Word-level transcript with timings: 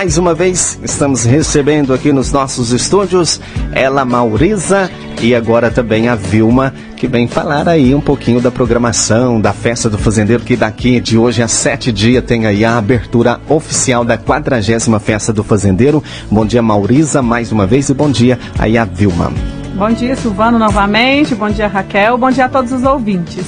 Mais 0.00 0.16
uma 0.16 0.32
vez, 0.32 0.80
estamos 0.82 1.24
recebendo 1.24 1.92
aqui 1.92 2.10
nos 2.10 2.32
nossos 2.32 2.72
estúdios 2.72 3.38
ela, 3.70 4.02
Maurisa, 4.02 4.90
e 5.20 5.34
agora 5.34 5.70
também 5.70 6.08
a 6.08 6.14
Vilma, 6.14 6.72
que 6.96 7.06
vem 7.06 7.28
falar 7.28 7.68
aí 7.68 7.94
um 7.94 8.00
pouquinho 8.00 8.40
da 8.40 8.50
programação 8.50 9.38
da 9.38 9.52
Festa 9.52 9.90
do 9.90 9.98
Fazendeiro, 9.98 10.42
que 10.42 10.56
daqui 10.56 11.00
de 11.00 11.18
hoje 11.18 11.42
a 11.42 11.48
sete 11.48 11.92
dias 11.92 12.24
tem 12.24 12.46
aí 12.46 12.64
a 12.64 12.78
abertura 12.78 13.42
oficial 13.46 14.02
da 14.02 14.16
quadragésima 14.16 14.98
Festa 14.98 15.34
do 15.34 15.44
Fazendeiro. 15.44 16.02
Bom 16.30 16.46
dia, 16.46 16.62
Maurisa, 16.62 17.20
mais 17.20 17.52
uma 17.52 17.66
vez, 17.66 17.90
e 17.90 17.92
bom 17.92 18.10
dia 18.10 18.38
aí 18.58 18.78
a 18.78 18.86
Vilma. 18.86 19.30
Bom 19.74 19.90
dia, 19.92 20.16
Silvano, 20.16 20.58
novamente. 20.58 21.34
Bom 21.34 21.50
dia, 21.50 21.68
Raquel. 21.68 22.16
Bom 22.16 22.30
dia 22.30 22.46
a 22.46 22.48
todos 22.48 22.72
os 22.72 22.84
ouvintes. 22.84 23.44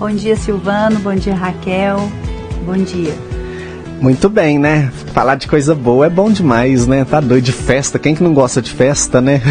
Bom 0.00 0.10
dia, 0.10 0.34
Silvano. 0.34 0.98
Bom 0.98 1.14
dia, 1.14 1.36
Raquel. 1.36 2.10
Bom 2.66 2.76
dia. 2.78 3.27
Muito 4.00 4.28
bem, 4.28 4.58
né? 4.58 4.90
Falar 5.12 5.34
de 5.34 5.48
coisa 5.48 5.74
boa 5.74 6.06
é 6.06 6.10
bom 6.10 6.30
demais, 6.30 6.86
né? 6.86 7.04
Tá 7.04 7.20
doido 7.20 7.44
de 7.44 7.52
festa. 7.52 7.98
Quem 7.98 8.14
que 8.14 8.22
não 8.22 8.32
gosta 8.32 8.62
de 8.62 8.70
festa, 8.70 9.20
né? 9.20 9.42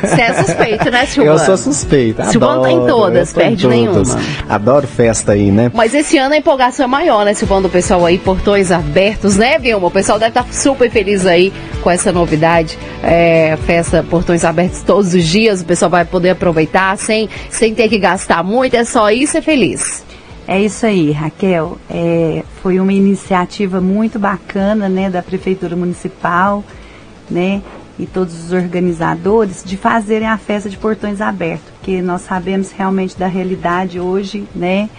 Você 0.00 0.20
é 0.20 0.42
suspeito, 0.42 0.90
né, 0.90 1.04
Silvano? 1.06 1.36
Eu 1.36 1.38
sou 1.38 1.56
suspeito. 1.56 2.24
Silvano 2.24 2.62
tá 2.62 2.72
em 2.72 2.86
todas, 2.86 3.32
perde 3.32 3.66
nenhuma. 3.68 4.02
Adoro 4.48 4.86
festa 4.86 5.32
aí, 5.32 5.50
né? 5.50 5.70
Mas 5.74 5.94
esse 5.94 6.16
ano 6.16 6.34
a 6.34 6.38
empolgação 6.38 6.84
é 6.84 6.88
maior, 6.88 7.24
né, 7.24 7.34
Silvano? 7.34 7.68
O 7.68 7.70
pessoal 7.70 8.06
aí, 8.06 8.18
portões 8.18 8.70
abertos, 8.72 9.36
né, 9.36 9.58
Vilma? 9.58 9.88
O 9.88 9.90
pessoal 9.90 10.18
deve 10.18 10.30
estar 10.30 10.44
tá 10.44 10.52
super 10.52 10.90
feliz 10.90 11.26
aí 11.26 11.52
com 11.82 11.90
essa 11.90 12.10
novidade. 12.10 12.78
É, 13.02 13.58
festa, 13.66 14.02
portões 14.08 14.44
abertos 14.44 14.80
todos 14.82 15.12
os 15.12 15.24
dias. 15.24 15.60
O 15.60 15.64
pessoal 15.64 15.90
vai 15.90 16.04
poder 16.04 16.30
aproveitar 16.30 16.96
sem, 16.96 17.28
sem 17.50 17.74
ter 17.74 17.88
que 17.88 17.98
gastar 17.98 18.42
muito. 18.42 18.74
É 18.74 18.84
só 18.84 19.10
ir 19.10 19.26
ser 19.26 19.42
feliz. 19.42 20.02
É 20.46 20.60
isso 20.60 20.84
aí, 20.84 21.12
Raquel. 21.12 21.78
É, 21.88 22.42
foi 22.62 22.80
uma 22.80 22.92
iniciativa 22.92 23.80
muito 23.80 24.18
bacana, 24.18 24.88
né, 24.88 25.08
da 25.08 25.22
prefeitura 25.22 25.76
municipal, 25.76 26.64
né, 27.30 27.62
e 27.98 28.06
todos 28.06 28.44
os 28.44 28.52
organizadores 28.52 29.62
de 29.64 29.76
fazerem 29.76 30.26
a 30.26 30.36
festa 30.36 30.68
de 30.68 30.76
portões 30.76 31.20
abertos, 31.20 31.70
porque 31.74 32.02
nós 32.02 32.22
sabemos 32.22 32.72
realmente 32.72 33.16
da 33.16 33.26
realidade 33.26 34.00
hoje, 34.00 34.44
né, 34.54 34.90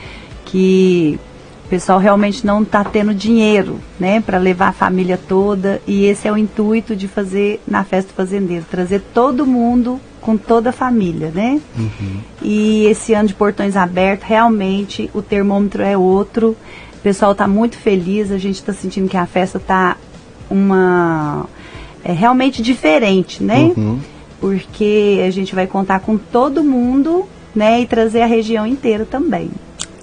que 0.46 1.20
o 1.66 1.70
pessoal 1.70 2.00
realmente 2.00 2.46
não 2.46 2.62
está 2.62 2.84
tendo 2.84 3.14
dinheiro, 3.14 3.80
né, 4.00 4.22
para 4.22 4.38
levar 4.38 4.70
a 4.70 4.74
família 4.74 5.18
toda, 5.18 5.82
e 5.86 6.06
esse 6.06 6.28
é 6.28 6.32
o 6.32 6.38
intuito 6.38 6.96
de 6.96 7.08
fazer 7.08 7.62
na 7.68 7.84
festa 7.84 8.12
do 8.12 8.16
fazendeiro, 8.16 8.66
trazer 8.70 9.02
todo 9.14 9.46
mundo 9.46 10.00
com 10.24 10.38
toda 10.38 10.70
a 10.70 10.74
família, 10.74 11.32
né? 11.34 11.60
Uhum. 11.78 12.20
E 12.42 12.86
esse 12.86 13.14
ano 13.14 13.28
de 13.28 13.34
portões 13.34 13.76
abertos, 13.76 14.28
realmente 14.28 15.10
o 15.14 15.22
termômetro 15.22 15.84
é 15.84 15.98
outro. 15.98 16.56
O 16.96 17.00
pessoal 17.04 17.34
está 17.34 17.48
muito 17.48 17.78
feliz, 17.78 18.32
a 18.32 18.38
gente 18.38 18.56
está 18.56 18.74
sentindo 18.74 19.10
que 19.10 19.18
a 19.18 19.26
festa 19.26 19.58
está 19.58 19.98
uma 20.50 21.46
é 22.04 22.12
realmente 22.12 22.62
diferente, 22.62 23.44
né? 23.44 23.72
Uhum. 23.76 24.00
Porque 24.40 25.24
a 25.26 25.30
gente 25.30 25.56
vai 25.56 25.68
contar 25.68 26.00
com 26.00 26.18
todo 26.18 26.64
mundo, 26.64 27.26
né? 27.56 27.82
E 27.82 27.86
trazer 27.86 28.22
a 28.22 28.26
região 28.26 28.66
inteira 28.68 29.06
também. 29.06 29.50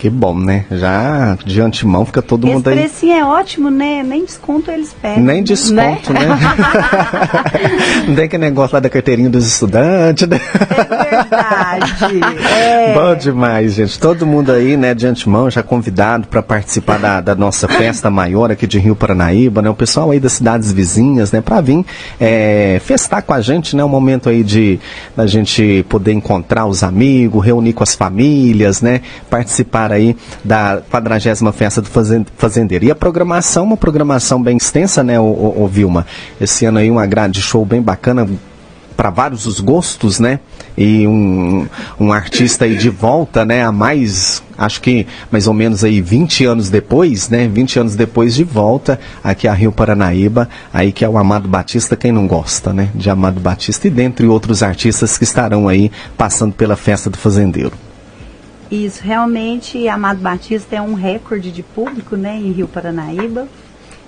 Que 0.00 0.08
bom, 0.08 0.34
né? 0.34 0.64
Já 0.70 1.36
de 1.44 1.60
antemão 1.60 2.06
fica 2.06 2.22
todo 2.22 2.46
Esse 2.46 2.54
mundo 2.54 2.68
aí. 2.68 2.78
Esse 2.78 2.88
precinho 2.88 3.18
é 3.18 3.22
ótimo, 3.22 3.70
né? 3.70 4.02
Nem 4.02 4.24
desconto 4.24 4.70
eles 4.70 4.96
pedem. 4.98 5.22
Nem 5.22 5.42
desconto, 5.42 6.14
né? 6.14 6.20
né? 6.26 6.38
Não 8.08 8.14
tem 8.14 8.24
aquele 8.24 8.42
negócio 8.42 8.72
lá 8.72 8.80
da 8.80 8.88
carteirinha 8.88 9.28
dos 9.28 9.46
estudantes, 9.46 10.26
né? 10.26 10.40
É 10.40 11.10
verdade. 11.10 11.90
É. 12.50 12.94
Bom 12.94 13.14
demais, 13.14 13.74
gente. 13.74 13.98
Todo 13.98 14.26
mundo 14.26 14.52
aí, 14.52 14.76
né, 14.76 14.94
de 14.94 15.06
antemão, 15.06 15.50
já 15.50 15.62
convidado 15.62 16.26
para 16.26 16.42
participar 16.42 16.98
da, 16.98 17.20
da, 17.20 17.34
nossa 17.34 17.68
festa 17.68 18.10
maior 18.10 18.50
aqui 18.50 18.66
de 18.66 18.78
Rio 18.78 18.96
Paranaíba, 18.96 19.62
né? 19.62 19.70
O 19.70 19.74
pessoal 19.74 20.10
aí 20.10 20.18
das 20.18 20.32
cidades 20.32 20.72
vizinhas, 20.72 21.32
né? 21.32 21.40
Para 21.40 21.60
vir 21.60 21.84
é, 22.18 22.80
festar 22.84 23.22
com 23.22 23.33
a 23.33 23.40
gente, 23.40 23.77
né? 23.77 23.84
Um 23.84 23.89
momento 23.89 24.28
aí 24.28 24.42
de 24.42 24.80
da 25.16 25.27
gente 25.27 25.84
poder 25.89 26.12
encontrar 26.12 26.66
os 26.66 26.83
amigos, 26.83 27.44
reunir 27.44 27.72
com 27.72 27.83
as 27.83 27.94
famílias, 27.94 28.80
né? 28.80 29.02
Participar 29.28 29.89
aí 29.92 30.17
da 30.45 30.83
40 30.90 31.52
Festa 31.52 31.80
do 31.80 31.89
Fazendeiro. 32.36 32.84
E 32.84 32.90
a 32.90 32.95
programação, 32.95 33.64
uma 33.64 33.77
programação 33.77 34.42
bem 34.42 34.56
extensa, 34.56 35.02
né, 35.02 35.18
o, 35.18 35.24
o, 35.24 35.64
o 35.64 35.68
Vilma? 35.68 36.06
Esse 36.40 36.64
ano 36.64 36.78
aí 36.78 36.90
uma 36.90 37.06
grade 37.06 37.40
show 37.40 37.64
bem 37.64 37.83
bacana, 37.83 38.28
para 39.01 39.08
vários 39.08 39.46
os 39.46 39.61
gostos, 39.61 40.20
né? 40.20 40.40
E 40.77 41.06
um, 41.06 41.67
um 41.98 42.12
artista 42.12 42.67
aí 42.67 42.77
de 42.77 42.90
volta, 42.90 43.46
né? 43.46 43.64
A 43.64 43.73
mais, 43.73 44.42
acho 44.58 44.83
que 44.83 45.06
mais 45.30 45.46
ou 45.46 45.55
menos 45.55 45.83
aí 45.83 46.02
20 46.02 46.45
anos 46.45 46.68
depois, 46.68 47.30
né? 47.30 47.48
20 47.48 47.78
anos 47.78 47.96
depois 47.96 48.34
de 48.34 48.45
volta 48.45 49.01
aqui 49.24 49.48
a 49.48 49.55
Rio 49.55 49.72
Paranaíba, 49.72 50.51
aí 50.70 50.92
que 50.92 51.02
é 51.02 51.08
o 51.08 51.17
Amado 51.17 51.48
Batista, 51.48 51.96
quem 51.96 52.12
não 52.12 52.27
gosta, 52.27 52.74
né? 52.74 52.90
De 52.95 53.08
Amado 53.08 53.40
Batista 53.40 53.86
e 53.86 53.90
dentre 53.90 54.27
outros 54.27 54.62
artistas 54.62 55.17
que 55.17 55.24
estarão 55.24 55.67
aí 55.67 55.90
passando 56.14 56.52
pela 56.52 56.77
festa 56.77 57.08
do 57.08 57.17
fazendeiro. 57.17 57.89
Isso, 58.70 59.03
realmente, 59.03 59.89
Amado 59.89 60.20
Batista 60.20 60.77
é 60.77 60.81
um 60.81 60.95
recorde 60.95 61.51
de 61.51 61.63
público, 61.63 62.14
né, 62.14 62.36
em 62.36 62.53
Rio 62.53 62.69
Paranaíba. 62.69 63.48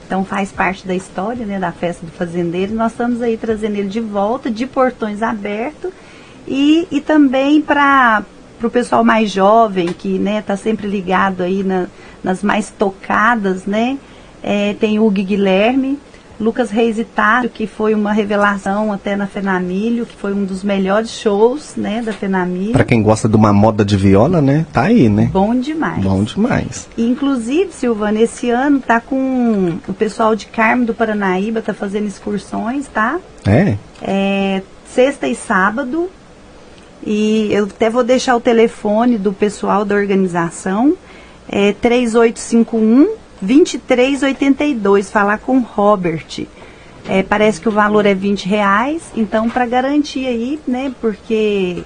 Então 0.07 0.25
faz 0.25 0.53
parte 0.53 0.87
da 0.87 0.95
história, 0.95 1.45
né, 1.45 1.59
da 1.59 1.73
festa 1.73 2.07
do 2.07 2.13
fazendeiro. 2.13 2.73
Nós 2.73 2.93
estamos 2.93 3.21
aí 3.23 3.37
trazendo 3.37 3.77
ele 3.77 3.89
de 3.89 4.01
volta, 4.01 4.51
de 4.51 4.67
portões 4.67 5.21
abertos 5.21 5.91
e, 6.47 6.87
e 6.93 7.01
também 7.01 7.61
para 7.61 8.25
o 8.63 8.71
pessoal 8.71 9.03
mais 9.03 9.33
jovem 9.33 9.89
que, 9.89 10.19
né, 10.19 10.39
está 10.39 10.57
sempre 10.57 10.87
ligado 10.87 11.43
aí 11.43 11.65
na, 11.65 11.89
nas 12.23 12.43
mais 12.43 12.71
tocadas, 12.71 13.67
né. 13.67 13.99
É, 14.45 14.75
tem 14.75 14.99
o 14.99 15.07
Hugo 15.07 15.23
Guilherme, 15.23 15.99
Lucas 16.43 16.71
Reis 16.71 16.97
Tário, 17.15 17.49
que 17.49 17.69
foi 17.69 17.95
uma 17.95 18.13
revelação 18.13 18.93
até 18.93 19.15
na 19.15 19.29
Fenamilho, 19.29 20.05
que 20.05 20.17
foi 20.17 20.35
um 20.35 20.45
dos 20.45 20.65
melhores 20.65 21.11
shows, 21.11 21.75
né, 21.77 22.03
da 22.03 22.13
Fenamilho. 22.13 22.73
Para 22.73 22.85
quem 22.85 23.01
gosta 23.01 23.29
de 23.29 23.37
uma 23.37 23.53
moda 23.53 23.85
de 23.85 23.97
viola, 23.97 24.43
né, 24.43 24.67
tá 24.73 24.83
aí, 24.83 25.09
né? 25.09 25.31
Bom 25.33 25.55
demais. 25.55 26.03
Bom 26.03 26.25
demais. 26.25 26.89
Inclusive, 26.99 27.71
Silvana, 27.73 28.21
esse 28.21 28.51
ano 28.51 28.81
tá 28.81 29.01
com 29.01 29.79
o 29.87 29.95
pessoal 29.95 30.35
de 30.35 30.47
Carmo 30.47 30.85
do 30.85 30.93
Paranaíba, 30.93 31.63
tá 31.63 31.73
fazendo 31.73 32.09
excursões, 32.09 32.89
tá? 32.89 33.21
É? 33.47 33.77
É, 34.03 34.63
sexta 34.85 35.29
e 35.29 35.37
sábado. 35.37 36.11
E 37.07 37.49
eu 37.53 37.65
até 37.67 37.89
vou 37.89 38.03
deixar 38.03 38.35
o 38.35 38.41
telefone 38.41 39.17
do 39.17 39.33
pessoal 39.33 39.85
da 39.85 39.95
organização, 39.95 40.95
é 41.49 41.73
3851 41.73 43.22
2382, 43.43 45.11
falar 45.11 45.39
com 45.39 45.59
Robert. 45.59 46.47
É, 47.09 47.23
parece 47.23 47.61
que 47.61 47.69
o 47.69 47.73
valor 47.73 48.07
é 48.07 48.15
20 48.15 48.47
reais, 48.47 49.03
então 49.17 49.51
para 49.51 49.67
garantir 49.67 50.25
aí, 50.27 50.61
né, 50.67 50.95
porque 51.01 51.83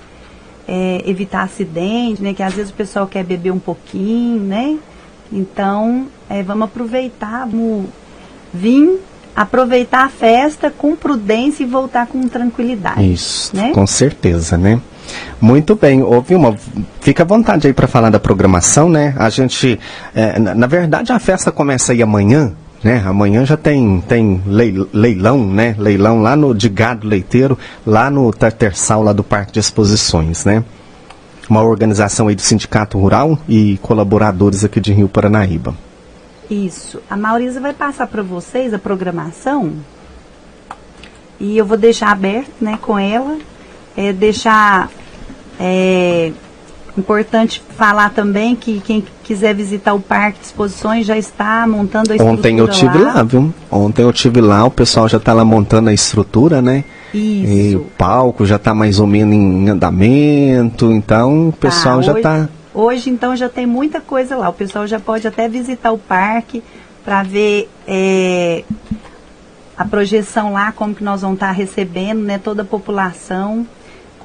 é, 0.68 1.02
evitar 1.06 1.42
acidente, 1.42 2.22
né, 2.22 2.34
que 2.34 2.42
às 2.42 2.52
vezes 2.52 2.70
o 2.70 2.74
pessoal 2.74 3.06
quer 3.06 3.24
beber 3.24 3.50
um 3.50 3.58
pouquinho, 3.58 4.42
né, 4.42 4.78
então 5.32 6.06
é, 6.28 6.42
vamos 6.42 6.64
aproveitar, 6.64 7.46
vamos 7.46 7.86
vir 8.52 9.00
aproveitar 9.34 10.04
a 10.04 10.08
festa 10.08 10.70
com 10.70 10.94
prudência 10.94 11.62
e 11.62 11.66
voltar 11.66 12.06
com 12.06 12.26
tranquilidade. 12.28 13.12
Isso, 13.12 13.56
né? 13.56 13.70
com 13.72 13.86
certeza, 13.86 14.56
né? 14.56 14.80
Muito 15.40 15.76
bem, 15.76 16.02
ô 16.02 16.20
Vilma, 16.22 16.56
fica 17.00 17.22
à 17.22 17.26
vontade 17.26 17.66
aí 17.66 17.72
para 17.72 17.86
falar 17.86 18.08
da 18.10 18.18
programação, 18.18 18.88
né? 18.88 19.14
A 19.18 19.28
gente, 19.28 19.78
é, 20.14 20.38
na, 20.38 20.54
na, 20.54 20.66
verdade, 20.66 21.12
a 21.12 21.18
festa 21.18 21.52
começa 21.52 21.92
aí 21.92 22.02
amanhã, 22.02 22.52
né? 22.82 23.02
Amanhã 23.04 23.44
já 23.44 23.56
tem, 23.56 24.02
tem 24.08 24.42
leilão, 24.46 25.46
né? 25.46 25.74
Leilão 25.78 26.22
lá 26.22 26.34
no 26.34 26.54
de 26.54 26.68
gado 26.70 27.06
leiteiro, 27.06 27.58
lá 27.86 28.10
no 28.10 28.32
Tartersal, 28.32 29.02
lá 29.02 29.12
do 29.12 29.22
Parque 29.22 29.52
de 29.52 29.60
Exposições, 29.60 30.44
né? 30.44 30.64
Uma 31.50 31.62
organização 31.62 32.28
aí 32.28 32.34
do 32.34 32.42
Sindicato 32.42 32.98
Rural 32.98 33.38
e 33.48 33.78
colaboradores 33.82 34.64
aqui 34.64 34.80
de 34.80 34.92
Rio 34.92 35.08
Paranaíba. 35.08 35.74
Isso. 36.50 37.00
A 37.10 37.16
Maurisa 37.16 37.60
vai 37.60 37.74
passar 37.74 38.06
para 38.06 38.22
vocês 38.22 38.72
a 38.72 38.78
programação 38.78 39.74
e 41.38 41.58
eu 41.58 41.66
vou 41.66 41.76
deixar 41.76 42.10
aberto, 42.10 42.52
né, 42.60 42.78
com 42.80 42.98
ela 42.98 43.36
é, 43.96 44.12
deixar 44.12 44.90
é, 45.58 46.32
importante 46.96 47.62
falar 47.76 48.10
também 48.10 48.56
que 48.56 48.80
quem 48.80 49.04
quiser 49.22 49.54
visitar 49.54 49.94
o 49.94 50.00
Parque 50.00 50.40
de 50.40 50.46
Exposições 50.46 51.06
já 51.06 51.16
está 51.16 51.66
montando 51.66 52.12
a 52.12 52.16
estrutura 52.16 52.38
Ontem 52.38 52.58
eu 52.58 52.68
tive 52.68 52.98
lá, 52.98 53.14
lá 53.14 53.22
viu? 53.22 53.54
Ontem 53.70 54.02
eu 54.02 54.12
tive 54.12 54.40
lá, 54.40 54.64
o 54.64 54.70
pessoal 54.70 55.08
já 55.08 55.18
está 55.18 55.32
lá 55.32 55.44
montando 55.44 55.90
a 55.90 55.92
estrutura, 55.92 56.62
né? 56.62 56.84
Isso. 57.12 57.52
E 57.52 57.76
o 57.76 57.80
palco 57.98 58.44
já 58.44 58.56
está 58.56 58.74
mais 58.74 58.98
ou 58.98 59.06
menos 59.06 59.34
em 59.34 59.68
andamento, 59.68 60.92
então 60.92 61.48
o 61.48 61.52
tá, 61.52 61.58
pessoal 61.58 62.02
já 62.02 62.12
está... 62.12 62.48
Hoje, 62.72 63.08
então, 63.08 63.34
já 63.34 63.48
tem 63.48 63.64
muita 63.64 64.02
coisa 64.02 64.36
lá. 64.36 64.50
O 64.50 64.52
pessoal 64.52 64.86
já 64.86 65.00
pode 65.00 65.26
até 65.26 65.48
visitar 65.48 65.92
o 65.92 65.98
parque 65.98 66.62
para 67.02 67.22
ver 67.22 67.70
é, 67.88 68.64
a 69.78 69.84
projeção 69.86 70.52
lá, 70.52 70.72
como 70.72 70.94
que 70.94 71.02
nós 71.02 71.22
vamos 71.22 71.36
estar 71.36 71.46
tá 71.46 71.52
recebendo, 71.52 72.20
né? 72.20 72.36
Toda 72.36 72.60
a 72.60 72.64
população 72.66 73.66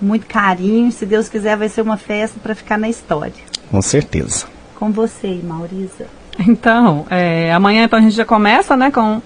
com 0.01 0.05
muito 0.05 0.25
carinho. 0.25 0.91
Se 0.91 1.05
Deus 1.05 1.29
quiser, 1.29 1.55
vai 1.55 1.69
ser 1.69 1.81
uma 1.81 1.95
festa 1.95 2.37
para 2.41 2.55
ficar 2.55 2.77
na 2.77 2.89
história. 2.89 3.31
Com 3.69 3.81
certeza. 3.81 4.47
Com 4.75 4.91
você, 4.91 5.39
Maurisa. 5.43 6.07
Então, 6.39 7.05
é, 7.09 7.53
amanhã 7.53 7.83
então 7.83 7.99
a 7.99 8.01
gente 8.01 8.15
já 8.15 8.25
começa, 8.25 8.75
né, 8.75 8.89
com 8.89 9.21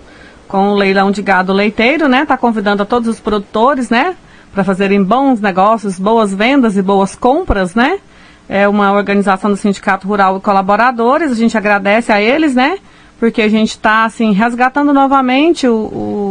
com 0.47 0.69
o 0.69 0.75
leilão 0.75 1.11
de 1.11 1.21
gado 1.21 1.51
leiteiro, 1.51 2.07
né? 2.07 2.21
Está 2.21 2.37
convidando 2.37 2.83
a 2.83 2.85
todos 2.85 3.07
os 3.07 3.19
produtores, 3.19 3.89
né? 3.89 4.15
Para 4.53 4.63
fazerem 4.63 5.03
bons 5.03 5.41
negócios, 5.41 5.99
boas 5.99 6.33
vendas 6.33 6.77
e 6.77 6.81
boas 6.81 7.15
compras, 7.15 7.75
né? 7.75 7.99
É 8.47 8.67
uma 8.67 8.91
organização 8.91 9.49
do 9.49 9.57
Sindicato 9.57 10.07
Rural 10.07 10.37
e 10.37 10.41
Colaboradores. 10.41 11.31
A 11.31 11.35
gente 11.35 11.57
agradece 11.57 12.11
a 12.11 12.21
eles, 12.21 12.53
né? 12.53 12.77
Porque 13.19 13.41
a 13.41 13.49
gente 13.49 13.71
está, 13.71 14.05
assim, 14.05 14.33
resgatando 14.33 14.93
novamente 14.93 15.67
o, 15.67 15.73
o, 15.73 16.24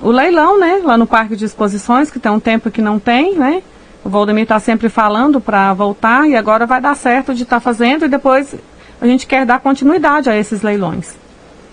o, 0.00 0.10
leilão, 0.10 0.58
né? 0.58 0.80
Lá 0.82 0.96
no 0.96 1.06
Parque 1.06 1.36
de 1.36 1.44
Exposições, 1.44 2.10
que 2.10 2.18
tem 2.18 2.30
um 2.30 2.40
tempo 2.40 2.70
que 2.70 2.82
não 2.82 2.98
tem, 2.98 3.34
né? 3.34 3.62
O 4.04 4.08
Valdemir 4.08 4.42
está 4.42 4.60
sempre 4.60 4.88
falando 4.88 5.40
para 5.40 5.72
voltar 5.72 6.28
e 6.28 6.36
agora 6.36 6.66
vai 6.66 6.80
dar 6.80 6.94
certo 6.94 7.34
de 7.34 7.42
estar 7.42 7.56
tá 7.56 7.60
fazendo 7.60 8.04
e 8.04 8.08
depois 8.08 8.54
a 9.00 9.06
gente 9.06 9.26
quer 9.26 9.46
dar 9.46 9.60
continuidade 9.60 10.28
a 10.28 10.36
esses 10.36 10.62
leilões. 10.62 11.16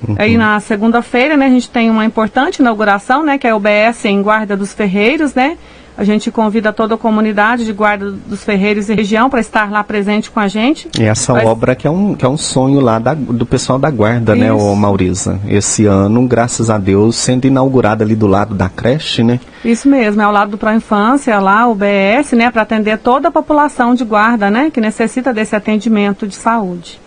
Uhum. 0.08 0.16
Aí 0.18 0.38
na 0.38 0.60
segunda-feira, 0.60 1.38
né, 1.38 1.46
a 1.48 1.50
gente 1.50 1.70
tem 1.70 1.90
uma 1.90 2.06
importante 2.06 2.60
inauguração, 2.60 3.24
né, 3.24 3.38
que 3.38 3.48
é 3.48 3.54
o 3.54 3.60
BS 3.60 4.06
em 4.06 4.22
Guarda 4.22 4.56
dos 4.58 4.74
Ferreiros, 4.74 5.34
né? 5.34 5.58
A 5.98 6.04
gente 6.04 6.32
convida 6.32 6.72
toda 6.72 6.96
a 6.96 6.98
comunidade 6.98 7.66
de 7.66 7.74
Guarda 7.74 8.12
dos 8.12 8.44
Ferreiros 8.44 8.90
e 8.90 8.94
região 8.94 9.30
para 9.30 9.40
estar 9.40 9.70
lá 9.70 9.84
presente 9.84 10.32
com 10.32 10.40
a 10.40 10.48
gente. 10.48 10.90
E 11.00 11.04
essa 11.04 11.34
Mas... 11.34 11.46
obra 11.46 11.76
que 11.76 11.86
é 11.86 11.90
um, 11.90 12.16
que 12.16 12.26
é 12.26 12.30
um 12.30 12.38
sonho 12.38 12.80
lá 12.80 12.98
da, 12.98 13.14
do 13.14 13.46
pessoal 13.46 13.78
da 13.78 13.90
Guarda, 13.90 14.34
Isso. 14.34 14.44
né, 14.44 14.52
o 14.52 14.76
Maurisa? 14.76 15.40
Esse 15.48 15.86
ano, 15.86 16.26
graças 16.28 16.70
a 16.70 16.78
Deus, 16.78 17.16
sendo 17.16 17.46
inaugurada 17.46 18.04
ali 18.04 18.16
do 18.16 18.28
lado 18.28 18.56
da 18.56 18.70
creche, 18.70 19.24
né? 19.24 19.40
Isso 19.64 19.88
mesmo, 19.88 20.22
é 20.22 20.26
ao 20.26 20.32
lado 20.32 20.52
do 20.52 20.58
Pro 20.58 20.74
Infância, 20.74 21.40
lá 21.40 21.68
o 21.68 21.76
BS, 21.76 22.34
né, 22.34 22.50
para 22.50 22.64
atender 22.64 22.98
toda 22.98 23.28
a 23.28 23.32
população 23.32 23.94
de 23.94 24.04
Guarda, 24.04 24.50
né, 24.50 24.72
que 24.72 24.82
necessita 24.82 25.34
desse 25.34 25.56
atendimento 25.56 26.26
de 26.28 26.36
saúde. 26.36 27.00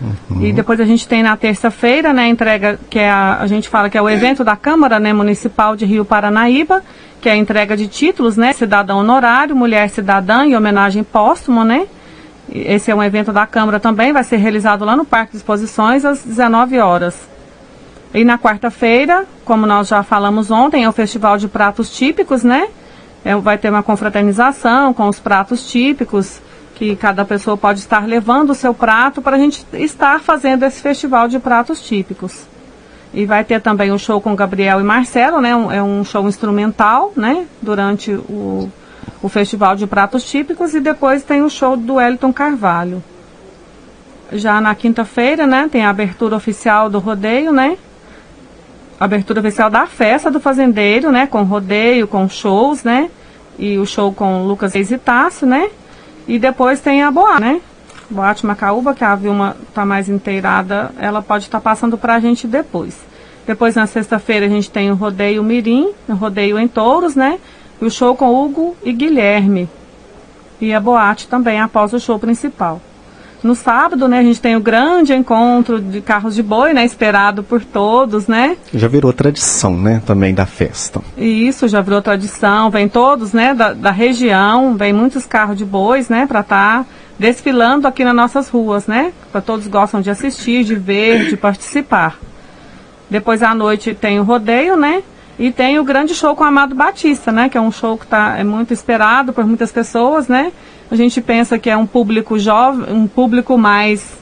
Uhum. 0.00 0.44
E 0.44 0.52
depois 0.52 0.80
a 0.80 0.84
gente 0.84 1.08
tem 1.08 1.22
na 1.22 1.36
terça-feira, 1.36 2.12
né, 2.12 2.28
entrega, 2.28 2.78
que 2.88 2.98
é 2.98 3.10
a, 3.10 3.38
a 3.40 3.46
gente 3.46 3.68
fala 3.68 3.90
que 3.90 3.98
é 3.98 4.02
o 4.02 4.08
evento 4.08 4.44
da 4.44 4.56
Câmara 4.56 5.00
né, 5.00 5.12
Municipal 5.12 5.74
de 5.74 5.84
Rio 5.84 6.04
Paranaíba, 6.04 6.82
que 7.20 7.28
é 7.28 7.32
a 7.32 7.36
entrega 7.36 7.76
de 7.76 7.88
títulos, 7.88 8.36
né, 8.36 8.52
cidadão 8.52 8.98
honorário, 8.98 9.56
mulher 9.56 9.88
cidadã 9.90 10.46
e 10.46 10.56
homenagem 10.56 11.02
póstuma, 11.02 11.64
né. 11.64 11.86
Esse 12.50 12.90
é 12.90 12.94
um 12.94 13.02
evento 13.02 13.32
da 13.32 13.46
Câmara 13.46 13.78
também, 13.78 14.12
vai 14.12 14.24
ser 14.24 14.36
realizado 14.36 14.84
lá 14.84 14.96
no 14.96 15.04
Parque 15.04 15.32
de 15.32 15.38
Exposições 15.38 16.04
às 16.04 16.22
19 16.22 16.78
horas. 16.78 17.28
E 18.14 18.24
na 18.24 18.38
quarta-feira, 18.38 19.26
como 19.44 19.66
nós 19.66 19.88
já 19.88 20.02
falamos 20.02 20.50
ontem, 20.50 20.84
é 20.84 20.88
o 20.88 20.92
Festival 20.92 21.36
de 21.36 21.46
Pratos 21.46 21.90
Típicos, 21.90 22.42
né? 22.42 22.68
É, 23.24 23.36
vai 23.36 23.58
ter 23.58 23.68
uma 23.68 23.82
confraternização 23.82 24.94
com 24.94 25.08
os 25.08 25.18
pratos 25.18 25.68
típicos 25.68 26.40
que 26.78 26.94
cada 26.94 27.24
pessoa 27.24 27.56
pode 27.56 27.80
estar 27.80 28.06
levando 28.06 28.50
o 28.50 28.54
seu 28.54 28.72
prato 28.72 29.20
para 29.20 29.36
a 29.36 29.38
gente 29.38 29.66
estar 29.72 30.20
fazendo 30.20 30.64
esse 30.64 30.80
festival 30.80 31.26
de 31.26 31.40
pratos 31.40 31.80
típicos. 31.82 32.46
E 33.12 33.26
vai 33.26 33.42
ter 33.42 33.60
também 33.60 33.90
um 33.90 33.98
show 33.98 34.20
com 34.20 34.36
Gabriel 34.36 34.80
e 34.80 34.84
Marcelo, 34.84 35.40
né? 35.40 35.56
Um, 35.56 35.72
é 35.72 35.82
um 35.82 36.04
show 36.04 36.28
instrumental, 36.28 37.12
né? 37.16 37.46
Durante 37.60 38.12
o, 38.12 38.70
o 39.20 39.28
festival 39.28 39.74
de 39.74 39.86
pratos 39.86 40.22
típicos 40.22 40.72
e 40.74 40.80
depois 40.80 41.24
tem 41.24 41.42
o 41.42 41.50
show 41.50 41.76
do 41.76 41.94
Wellington 41.94 42.32
Carvalho. 42.32 43.02
Já 44.30 44.60
na 44.60 44.74
quinta-feira, 44.74 45.46
né? 45.46 45.68
Tem 45.72 45.84
a 45.84 45.90
abertura 45.90 46.36
oficial 46.36 46.88
do 46.88 47.00
rodeio, 47.00 47.52
né? 47.52 47.76
abertura 48.98 49.40
oficial 49.40 49.70
da 49.70 49.86
festa 49.86 50.30
do 50.30 50.40
fazendeiro, 50.40 51.10
né? 51.10 51.26
Com 51.26 51.42
rodeio, 51.42 52.06
com 52.06 52.28
shows, 52.28 52.82
né? 52.82 53.10
E 53.58 53.78
o 53.78 53.86
show 53.86 54.12
com 54.12 54.44
Lucas 54.44 54.74
e 54.74 54.98
Tássio, 54.98 55.46
né? 55.46 55.70
E 56.28 56.38
depois 56.38 56.80
tem 56.80 57.02
a 57.02 57.10
boate, 57.10 57.40
né? 57.40 57.60
Boate 58.10 58.44
Macaúba, 58.44 58.94
que 58.94 59.02
a 59.02 59.14
Vilma 59.14 59.56
está 59.66 59.84
mais 59.84 60.10
inteirada, 60.10 60.92
ela 60.98 61.22
pode 61.22 61.44
estar 61.44 61.58
tá 61.58 61.70
passando 61.70 61.96
para 61.96 62.14
a 62.14 62.20
gente 62.20 62.46
depois. 62.46 62.94
Depois, 63.46 63.74
na 63.74 63.86
sexta-feira, 63.86 64.44
a 64.44 64.48
gente 64.48 64.70
tem 64.70 64.90
o 64.90 64.94
Rodeio 64.94 65.42
Mirim, 65.42 65.90
o 66.06 66.12
Rodeio 66.14 66.58
em 66.58 66.68
Touros, 66.68 67.16
né? 67.16 67.38
E 67.80 67.84
o 67.86 67.90
show 67.90 68.14
com 68.14 68.34
Hugo 68.34 68.76
e 68.84 68.92
Guilherme. 68.92 69.68
E 70.60 70.74
a 70.74 70.78
boate 70.78 71.26
também, 71.28 71.58
após 71.58 71.94
o 71.94 72.00
show 72.00 72.18
principal. 72.18 72.78
No 73.42 73.54
sábado, 73.54 74.08
né, 74.08 74.18
a 74.18 74.22
gente 74.22 74.40
tem 74.40 74.56
o 74.56 74.60
grande 74.60 75.14
encontro 75.14 75.80
de 75.80 76.00
carros 76.00 76.34
de 76.34 76.42
boi, 76.42 76.72
né, 76.72 76.84
esperado 76.84 77.42
por 77.42 77.64
todos, 77.64 78.26
né? 78.26 78.56
Já 78.74 78.88
virou 78.88 79.12
tradição, 79.12 79.76
né, 79.76 80.02
também 80.04 80.34
da 80.34 80.44
festa. 80.44 81.00
Isso, 81.16 81.68
já 81.68 81.80
virou 81.80 82.02
tradição. 82.02 82.68
Vem 82.68 82.88
todos, 82.88 83.32
né, 83.32 83.54
da, 83.54 83.72
da 83.72 83.90
região, 83.92 84.76
vem 84.76 84.92
muitos 84.92 85.24
carros 85.24 85.56
de 85.56 85.64
bois, 85.64 86.08
né, 86.08 86.26
para 86.26 86.40
estar 86.40 86.84
tá 86.84 86.86
desfilando 87.18 87.86
aqui 87.86 88.04
nas 88.04 88.14
nossas 88.14 88.48
ruas, 88.48 88.86
né? 88.86 89.12
Para 89.32 89.40
todos 89.40 89.66
gostam 89.66 90.00
de 90.00 90.08
assistir, 90.08 90.62
de 90.62 90.76
ver, 90.76 91.28
de 91.28 91.36
participar. 91.36 92.18
Depois 93.10 93.42
à 93.42 93.54
noite 93.54 93.94
tem 93.94 94.20
o 94.20 94.22
rodeio, 94.22 94.76
né? 94.76 95.02
E 95.38 95.50
tem 95.50 95.78
o 95.78 95.84
grande 95.84 96.14
show 96.14 96.34
com 96.34 96.44
o 96.44 96.46
Amado 96.46 96.74
Batista, 96.74 97.32
né? 97.32 97.48
Que 97.48 97.58
é 97.58 97.60
um 97.60 97.72
show 97.72 97.98
que 97.98 98.06
tá, 98.06 98.36
é 98.38 98.44
muito 98.44 98.72
esperado 98.72 99.32
por 99.32 99.44
muitas 99.44 99.72
pessoas, 99.72 100.28
né? 100.28 100.52
A 100.90 100.96
gente 100.96 101.20
pensa 101.20 101.58
que 101.58 101.68
é 101.68 101.76
um 101.76 101.86
público 101.86 102.38
jovem, 102.38 102.94
um 102.94 103.06
público 103.06 103.56
mais 103.58 104.18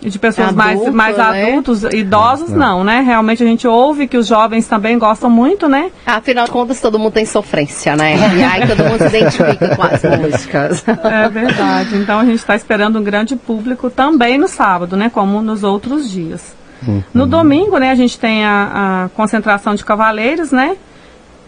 de 0.00 0.18
pessoas 0.18 0.48
Adulto, 0.48 0.92
mais, 0.92 1.16
mais 1.16 1.16
né? 1.16 1.50
adultos, 1.50 1.82
idosos 1.84 2.50
não. 2.50 2.78
não, 2.78 2.84
né? 2.84 3.00
Realmente 3.00 3.42
a 3.42 3.46
gente 3.46 3.66
ouve 3.66 4.06
que 4.06 4.16
os 4.16 4.26
jovens 4.26 4.66
também 4.66 4.98
gostam 4.98 5.28
muito, 5.28 5.68
né? 5.68 5.90
Afinal 6.06 6.44
de 6.44 6.50
contas, 6.50 6.80
todo 6.80 6.98
mundo 6.98 7.12
tem 7.12 7.24
sofrência, 7.24 7.96
né? 7.96 8.14
E 8.36 8.44
aí 8.44 8.66
todo 8.66 8.84
mundo 8.84 8.98
se 8.98 9.16
identifica 9.16 9.74
com 9.74 9.82
as 9.82 10.02
músicas. 10.20 10.84
É 10.86 11.28
verdade. 11.28 11.96
Então 11.96 12.20
a 12.20 12.24
gente 12.24 12.38
está 12.38 12.54
esperando 12.54 12.98
um 12.98 13.02
grande 13.02 13.34
público 13.36 13.90
também 13.90 14.38
no 14.38 14.48
sábado, 14.48 14.96
né? 14.96 15.10
Como 15.12 15.40
nos 15.42 15.64
outros 15.64 16.10
dias. 16.10 16.54
Uhum. 16.86 17.02
No 17.12 17.26
domingo, 17.26 17.78
né, 17.78 17.90
a 17.90 17.94
gente 17.94 18.18
tem 18.18 18.44
a, 18.44 19.04
a 19.04 19.08
concentração 19.16 19.74
de 19.74 19.84
cavaleiros, 19.84 20.52
né? 20.52 20.76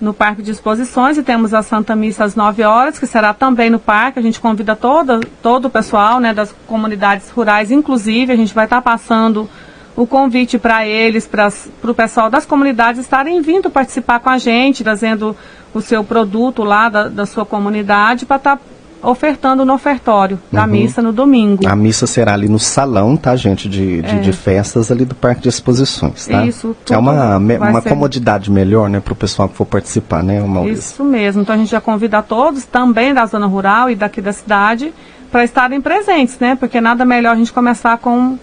No 0.00 0.15
Parque 0.15 0.43
de 0.43 0.50
Exposições 0.50 1.19
e 1.19 1.23
temos 1.23 1.53
a 1.53 1.62
Santa 1.62 1.97
Missa 1.97 2.25
às 2.25 2.37
9 2.37 2.62
horas, 2.62 2.99
que 2.99 3.06
será 3.06 3.35
também 3.35 3.69
no 3.69 3.79
parque. 3.79 4.19
A 4.19 4.23
gente 4.23 4.41
convida 4.41 4.77
todo, 4.77 5.21
todo 5.43 5.65
o 5.67 5.71
pessoal 5.71 6.21
né, 6.21 6.33
das 6.33 6.55
comunidades 6.67 7.31
rurais, 7.31 7.71
inclusive, 7.71 8.33
a 8.33 8.37
gente 8.37 8.55
vai 8.55 8.65
estar 8.65 8.81
passando 8.81 9.49
o 9.97 10.06
convite 10.06 10.59
para 10.59 10.87
eles, 10.87 11.27
para 11.27 11.50
o 11.83 11.95
pessoal 11.95 12.31
das 12.31 12.47
comunidades 12.47 13.00
estarem 13.00 13.41
vindo 13.41 13.69
participar 13.69 14.21
com 14.21 14.31
a 14.31 14.39
gente, 14.39 14.85
trazendo 14.85 15.37
o 15.75 15.81
seu 15.81 16.05
produto 16.05 16.62
lá 16.62 16.89
da, 16.89 17.09
da 17.09 17.27
sua 17.27 17.44
comunidade 17.44 18.25
para 18.25 18.37
estar 18.37 18.56
tá 18.56 18.62
ofertando 19.03 19.65
no 19.65 19.75
ofertório 19.75 20.39
da 20.50 20.62
uhum. 20.62 20.69
missa 20.69 21.00
no 21.00 21.12
domingo. 21.12 21.67
A 21.67 21.77
missa 21.77 22.06
será 22.06 22.35
ali 22.35 22.49
no 22.49 22.59
salão, 22.59 23.17
tá, 23.17 23.35
gente, 23.37 23.69
de, 23.69 24.03
de, 24.03 24.17
é. 24.17 24.19
de 24.19 24.32
festas 24.32 24.91
ali 24.91 25.05
do 25.05 25.15
Parque 25.15 25.43
de 25.43 25.49
Exposições, 25.49 26.27
tá? 26.27 26.44
Isso. 26.44 26.77
É 26.91 26.96
uma, 26.96 27.39
me, 27.39 27.56
uma 27.56 27.81
ser... 27.81 27.89
comodidade 27.89 28.51
melhor, 28.51 28.89
né, 28.91 29.01
para 29.01 29.13
o 29.13 29.17
pessoal 29.17 29.49
que 29.49 29.56
for 29.56 29.65
participar, 29.65 30.22
né, 30.22 30.41
Maurício? 30.41 30.79
Isso 30.79 31.05
mesmo. 31.05 31.43
Então 31.43 31.55
a 31.55 31.58
gente 31.58 31.70
já 31.70 31.81
convida 31.81 32.22
todos, 32.22 32.65
também 32.65 33.15
da 33.15 33.25
zona 33.27 33.46
rural 33.46 33.89
e 33.91 33.94
daqui 33.94 34.20
da 34.20 34.32
cidade, 34.32 34.93
para 35.31 35.44
estarem 35.44 35.81
presentes, 35.81 36.39
né? 36.39 36.56
Porque 36.56 36.81
nada 36.81 37.05
melhor 37.05 37.32
a 37.32 37.37
gente 37.37 37.53
começar 37.53 37.99
com, 37.99 38.39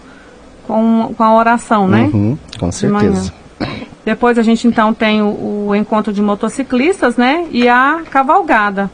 com, 0.66 1.12
com 1.16 1.22
a 1.22 1.34
oração, 1.34 1.86
né? 1.88 2.10
Uhum, 2.12 2.38
com 2.58 2.72
certeza. 2.72 3.32
Depois 4.04 4.38
a 4.38 4.42
gente 4.42 4.68
então 4.68 4.94
tem 4.94 5.20
o, 5.20 5.66
o 5.68 5.74
encontro 5.74 6.12
de 6.12 6.22
motociclistas, 6.22 7.16
né? 7.16 7.46
E 7.50 7.68
a 7.68 8.02
cavalgada. 8.08 8.90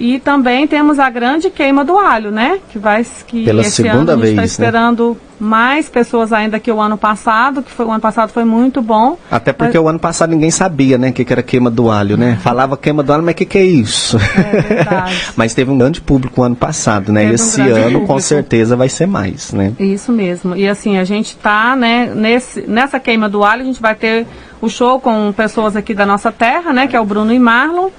E 0.00 0.18
também 0.18 0.66
temos 0.66 0.98
a 0.98 1.10
grande 1.10 1.50
queima 1.50 1.84
do 1.84 1.98
alho, 1.98 2.30
né? 2.30 2.58
Que 2.70 2.78
vai 2.78 3.04
que 3.26 3.44
Pela 3.44 3.60
esse 3.60 3.82
segunda 3.82 4.14
ano 4.14 4.22
a 4.22 4.26
gente 4.26 4.30
está 4.30 4.40
né? 4.40 4.46
esperando 4.46 5.16
mais 5.38 5.90
pessoas 5.90 6.32
ainda 6.32 6.58
que 6.58 6.72
o 6.72 6.80
ano 6.80 6.96
passado, 6.96 7.62
que 7.62 7.70
foi 7.70 7.84
o 7.84 7.90
ano 7.90 8.00
passado 8.00 8.30
foi 8.30 8.44
muito 8.44 8.80
bom. 8.80 9.18
Até 9.30 9.52
porque 9.52 9.76
mas... 9.76 9.84
o 9.84 9.88
ano 9.88 9.98
passado 9.98 10.30
ninguém 10.30 10.50
sabia, 10.50 10.96
né, 10.96 11.10
o 11.10 11.12
que, 11.12 11.22
que 11.22 11.32
era 11.32 11.42
queima 11.42 11.70
do 11.70 11.90
alho, 11.90 12.16
né? 12.16 12.38
Falava 12.42 12.78
queima 12.78 13.02
do 13.02 13.12
alho, 13.12 13.22
mas 13.22 13.34
o 13.34 13.36
que, 13.36 13.44
que 13.44 13.58
é 13.58 13.64
isso? 13.64 14.16
É 14.16 15.12
mas 15.36 15.52
teve 15.52 15.70
um 15.70 15.76
grande 15.76 16.00
público 16.00 16.40
o 16.40 16.44
ano 16.44 16.56
passado, 16.56 17.12
né? 17.12 17.22
Teve 17.22 17.34
esse 17.34 17.60
um 17.60 17.64
ano 17.64 17.82
público. 17.82 18.06
com 18.06 18.18
certeza 18.20 18.76
vai 18.76 18.88
ser 18.88 19.06
mais, 19.06 19.52
né? 19.52 19.74
Isso 19.78 20.10
mesmo. 20.12 20.56
E 20.56 20.66
assim, 20.66 20.96
a 20.96 21.04
gente 21.04 21.36
tá, 21.36 21.76
né, 21.76 22.10
nesse, 22.14 22.62
nessa 22.66 22.98
queima 22.98 23.28
do 23.28 23.44
alho, 23.44 23.60
a 23.60 23.66
gente 23.66 23.82
vai 23.82 23.94
ter 23.94 24.26
o 24.62 24.68
show 24.70 24.98
com 24.98 25.30
pessoas 25.32 25.76
aqui 25.76 25.92
da 25.92 26.06
nossa 26.06 26.32
terra, 26.32 26.72
né, 26.72 26.86
que 26.86 26.96
é 26.96 27.00
o 27.00 27.04
Bruno 27.04 27.34
e 27.34 27.38
Marlon 27.38 27.90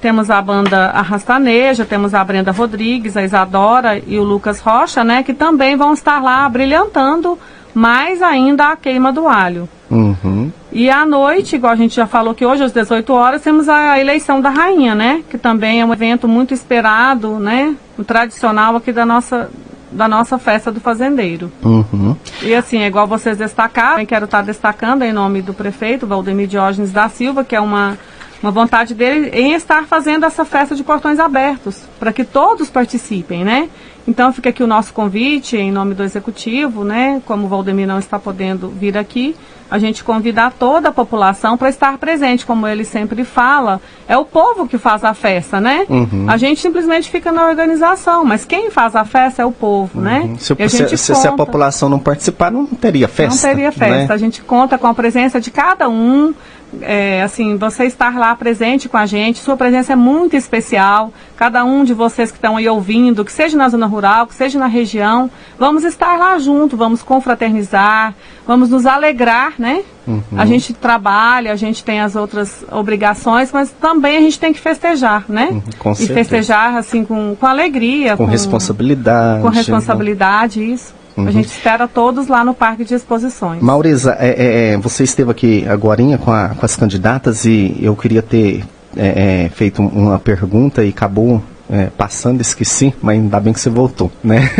temos 0.00 0.30
a 0.30 0.40
banda 0.40 0.86
Arrastaneja, 0.86 1.84
temos 1.84 2.14
a 2.14 2.24
Brenda 2.24 2.50
Rodrigues, 2.50 3.16
a 3.16 3.22
Isadora 3.22 4.00
e 4.06 4.18
o 4.18 4.22
Lucas 4.24 4.60
Rocha, 4.60 5.04
né? 5.04 5.22
Que 5.22 5.34
também 5.34 5.76
vão 5.76 5.92
estar 5.92 6.22
lá 6.22 6.48
brilhantando 6.48 7.38
mais 7.74 8.22
ainda 8.22 8.68
a 8.68 8.76
queima 8.76 9.12
do 9.12 9.28
alho. 9.28 9.68
Uhum. 9.90 10.50
E 10.72 10.88
à 10.88 11.04
noite, 11.04 11.56
igual 11.56 11.72
a 11.72 11.76
gente 11.76 11.96
já 11.96 12.06
falou 12.06 12.34
que 12.34 12.46
hoje 12.46 12.64
às 12.64 12.72
18 12.72 13.12
horas 13.12 13.42
temos 13.42 13.68
a 13.68 13.98
eleição 13.98 14.40
da 14.40 14.50
rainha, 14.50 14.94
né? 14.94 15.22
Que 15.28 15.36
também 15.36 15.80
é 15.80 15.84
um 15.84 15.92
evento 15.92 16.26
muito 16.26 16.54
esperado, 16.54 17.38
né? 17.38 17.76
O 17.98 18.04
tradicional 18.04 18.76
aqui 18.76 18.92
da 18.92 19.04
nossa 19.04 19.50
da 19.92 20.06
nossa 20.06 20.38
festa 20.38 20.70
do 20.70 20.78
fazendeiro. 20.78 21.50
Uhum. 21.64 22.16
E 22.42 22.54
assim, 22.54 22.78
é 22.78 22.86
igual 22.86 23.08
vocês 23.08 23.36
destacaram, 23.36 24.06
quero 24.06 24.26
estar 24.26 24.42
destacando 24.42 25.02
em 25.02 25.12
nome 25.12 25.42
do 25.42 25.52
prefeito 25.52 26.06
Valdemir 26.06 26.46
Diógenes 26.46 26.92
da 26.92 27.08
Silva, 27.08 27.42
que 27.42 27.56
é 27.56 27.60
uma 27.60 27.98
uma 28.42 28.50
vontade 28.50 28.94
dele 28.94 29.30
em 29.32 29.52
estar 29.52 29.84
fazendo 29.86 30.24
essa 30.24 30.44
festa 30.44 30.74
de 30.74 30.82
portões 30.82 31.18
abertos, 31.18 31.82
para 31.98 32.12
que 32.12 32.24
todos 32.24 32.70
participem, 32.70 33.44
né? 33.44 33.68
Então 34.08 34.32
fica 34.32 34.48
aqui 34.48 34.62
o 34.62 34.66
nosso 34.66 34.92
convite 34.92 35.56
em 35.56 35.70
nome 35.70 35.94
do 35.94 36.02
executivo, 36.02 36.84
né? 36.84 37.20
Como 37.26 37.46
o 37.46 37.48
Valdemir 37.48 37.86
não 37.86 37.98
está 37.98 38.18
podendo 38.18 38.68
vir 38.68 38.96
aqui, 38.96 39.36
a 39.70 39.78
gente 39.78 40.02
convidar 40.02 40.52
toda 40.58 40.88
a 40.88 40.92
população 40.92 41.56
para 41.56 41.68
estar 41.68 41.96
presente, 41.96 42.44
como 42.44 42.66
ele 42.66 42.84
sempre 42.84 43.24
fala, 43.24 43.80
é 44.08 44.16
o 44.16 44.24
povo 44.24 44.66
que 44.66 44.76
faz 44.76 45.04
a 45.04 45.14
festa, 45.14 45.60
né? 45.60 45.86
Uhum. 45.88 46.26
A 46.28 46.36
gente 46.36 46.60
simplesmente 46.60 47.08
fica 47.08 47.30
na 47.30 47.46
organização, 47.46 48.24
mas 48.24 48.44
quem 48.44 48.68
faz 48.68 48.96
a 48.96 49.04
festa 49.04 49.42
é 49.42 49.44
o 49.44 49.52
povo, 49.52 50.00
né? 50.00 50.22
uhum. 50.22 50.32
né? 50.32 50.36
Se, 50.38 50.68
se, 50.68 50.96
se, 50.96 51.14
se, 51.14 51.28
a 51.28 51.32
população 51.32 51.88
não 51.88 52.00
participar, 52.00 52.50
não 52.50 52.66
teria 52.66 53.06
festa. 53.06 53.48
Não 53.48 53.54
teria 53.54 53.70
festa. 53.70 53.96
Né? 53.96 54.06
A 54.10 54.16
gente 54.16 54.42
conta 54.42 54.76
com 54.76 54.88
a 54.88 54.94
presença 54.94 55.40
de 55.40 55.52
cada 55.52 55.88
um, 55.88 56.34
é, 56.82 57.22
assim, 57.22 57.56
você 57.56 57.84
estar 57.84 58.16
lá 58.16 58.34
presente 58.34 58.88
com 58.88 58.96
a 58.96 59.06
gente, 59.06 59.40
sua 59.40 59.56
presença 59.56 59.92
é 59.92 59.96
muito 59.96 60.36
especial. 60.36 61.12
Cada 61.36 61.64
um 61.64 61.84
de 61.84 61.92
vocês 61.92 62.30
que 62.30 62.36
estão 62.36 62.56
aí 62.56 62.68
ouvindo, 62.68 63.24
que 63.24 63.32
seja 63.32 63.56
na 63.56 63.68
zona 63.68 63.86
rural, 63.86 64.26
que 64.26 64.34
seja 64.34 64.58
na 64.58 64.66
região, 64.66 65.30
vamos 65.58 65.84
estar 65.84 66.16
lá 66.16 66.38
junto, 66.38 66.76
vamos 66.76 67.02
confraternizar, 67.02 68.14
vamos 68.46 68.68
nos 68.70 68.86
alegrar, 68.86 69.54
né? 69.58 69.82
Uhum. 70.06 70.22
A 70.36 70.46
gente 70.46 70.72
trabalha, 70.72 71.52
a 71.52 71.56
gente 71.56 71.82
tem 71.82 72.00
as 72.00 72.14
outras 72.14 72.64
obrigações, 72.70 73.50
mas 73.52 73.70
também 73.70 74.16
a 74.16 74.20
gente 74.20 74.38
tem 74.38 74.52
que 74.52 74.60
festejar, 74.60 75.24
né? 75.28 75.48
Uhum, 75.50 75.62
com 75.78 75.92
e 75.92 76.06
festejar 76.06 76.76
assim 76.76 77.04
com, 77.04 77.36
com 77.38 77.46
alegria, 77.46 78.16
com, 78.16 78.24
com 78.24 78.30
responsabilidade, 78.30 79.42
com 79.42 79.48
responsabilidade, 79.48 80.72
isso. 80.72 80.99
Uhum. 81.16 81.26
A 81.26 81.30
gente 81.30 81.48
espera 81.48 81.88
todos 81.88 82.28
lá 82.28 82.44
no 82.44 82.54
Parque 82.54 82.84
de 82.84 82.94
Exposições. 82.94 83.62
Maurisa, 83.62 84.16
é, 84.18 84.28
é, 84.28 84.72
é 84.72 84.76
você 84.76 85.04
esteve 85.04 85.30
aqui 85.30 85.66
agora 85.68 86.02
com, 86.18 86.24
com, 86.24 86.64
as 86.66 86.76
candidatas 86.76 87.44
e 87.44 87.78
eu 87.80 87.94
queria 87.96 88.22
ter 88.22 88.64
é, 88.96 89.44
é 89.44 89.48
feito 89.50 89.82
uma 89.82 90.18
pergunta 90.18 90.84
e 90.84 90.88
acabou 90.90 91.42
é, 91.70 91.86
passando, 91.96 92.40
esqueci, 92.40 92.92
mas 93.00 93.16
ainda 93.16 93.38
bem 93.38 93.52
que 93.52 93.60
você 93.60 93.70
voltou, 93.70 94.10
né? 94.24 94.50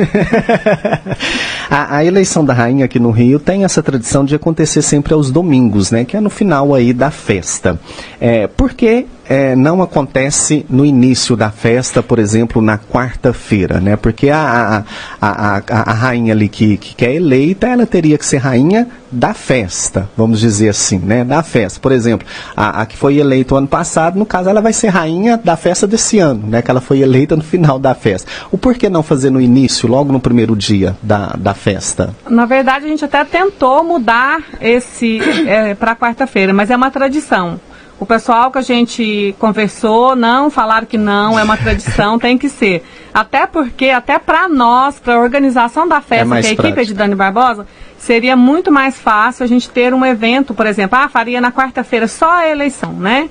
a, 1.69 1.97
a, 1.97 2.05
eleição 2.05 2.45
da 2.45 2.55
rainha 2.55 2.85
aqui 2.85 3.01
no 3.01 3.11
Rio 3.11 3.41
tem 3.41 3.65
essa 3.65 3.83
tradição 3.83 4.25
de 4.25 4.37
acontecer 4.37 4.81
sempre 4.81 5.13
aos 5.13 5.31
domingos, 5.31 5.91
né? 5.91 6.05
Que 6.05 6.17
é 6.17 6.21
no 6.21 6.31
final 6.31 6.73
aí 6.73 6.93
da 6.93 7.11
festa. 7.11 7.81
É, 8.21 8.47
por 8.47 8.73
que 8.73 9.07
é, 9.31 9.55
não 9.55 9.81
acontece 9.81 10.67
no 10.69 10.85
início 10.85 11.37
da 11.37 11.53
festa, 11.53 12.03
por 12.03 12.19
exemplo, 12.19 12.61
na 12.61 12.77
quarta-feira, 12.77 13.79
né? 13.79 13.95
Porque 13.95 14.29
a, 14.29 14.85
a, 15.21 15.29
a, 15.29 15.63
a, 15.69 15.93
rainha 15.93 16.35
ali 16.35 16.49
que, 16.49 16.77
que 16.77 17.07
é 17.07 17.15
eleita, 17.15 17.69
ela 17.69 17.87
teria 17.87 18.19
que 18.19 18.27
ser 18.27 18.39
rainha 18.39 18.89
da 19.09 19.33
festa, 19.33 20.11
vamos 20.17 20.41
dizer 20.41 20.71
assim, 20.71 20.99
né? 20.99 21.23
Da 21.23 21.45
festa. 21.45 21.79
Por 21.79 21.93
exemplo, 21.93 22.27
a, 22.57 22.83
a 22.83 22.87
que 22.87 22.97
foi 22.97 23.19
eleita 23.19 23.55
o 23.55 23.59
ano 23.59 23.69
passado, 23.69 24.19
no 24.19 24.27
caso, 24.27 24.51
ela 24.51 24.61
vai 24.61 24.73
ser 24.73 24.89
rainha 24.89 25.37
da 25.37 25.57
festa 25.57 25.87
desse 25.87 26.19
ano, 26.19 26.49
né? 26.49 26.61
Que 26.61 26.71
ela 26.73 26.81
foi 26.81 26.99
eleita 26.99 27.37
no 27.37 27.45
final 27.45 27.79
da 27.79 27.95
festa. 27.95 28.29
O 28.51 28.59
porquê 28.59 28.89
não 28.89 29.05
fazer 29.05 29.31
no 29.31 29.41
início, 29.41 29.89
logo 29.89 30.13
no 30.13 30.19
primeiro 30.19 30.57
dia 30.57 30.97
da, 31.01 31.37
da 31.39 31.55
festa? 31.55 32.13
Na 32.29 32.47
verdade, 32.47 32.87
a 32.87 32.89
gente 32.89 33.05
até 33.05 33.25
tentou 33.25 33.85
mudar 33.85 34.43
esse 34.61 35.21
é, 35.47 35.73
para 35.77 35.95
quarta-feira, 35.95 36.53
mas 36.53 36.69
é 36.69 36.75
uma 36.75 36.91
tradição. 36.91 37.61
O 38.01 38.07
pessoal 38.07 38.51
que 38.51 38.57
a 38.57 38.63
gente 38.63 39.37
conversou 39.39 40.17
não 40.17 40.51
falaram 40.51 40.87
que 40.87 40.97
não, 40.97 41.39
é 41.39 41.45
uma 41.45 41.59
tradição, 41.59 42.19
tem 42.19 42.39
que 42.39 42.49
ser. 42.49 42.83
Até 43.13 43.47
porque, 43.47 43.91
até 43.91 44.19
para 44.19 44.49
nós, 44.49 44.99
para 44.99 45.17
a 45.17 45.21
organização 45.21 45.87
da 45.87 46.01
festa, 46.01 46.35
é 46.35 46.41
que 46.41 46.47
é 46.47 46.51
a 46.51 46.53
equipe 46.55 46.87
de 46.87 46.95
Dani 46.95 47.15
Barbosa, 47.15 47.67
seria 47.99 48.35
muito 48.35 48.73
mais 48.73 48.99
fácil 48.99 49.45
a 49.45 49.47
gente 49.47 49.69
ter 49.69 49.93
um 49.93 50.05
evento, 50.05 50.55
por 50.55 50.67
exemplo, 50.67 50.99
ah, 50.99 51.11
faria 51.11 51.43
na 51.43 51.53
quarta-feira 51.53 52.09
só 52.09 52.31
a 52.39 52.49
eleição, 52.49 52.95
né? 52.95 53.29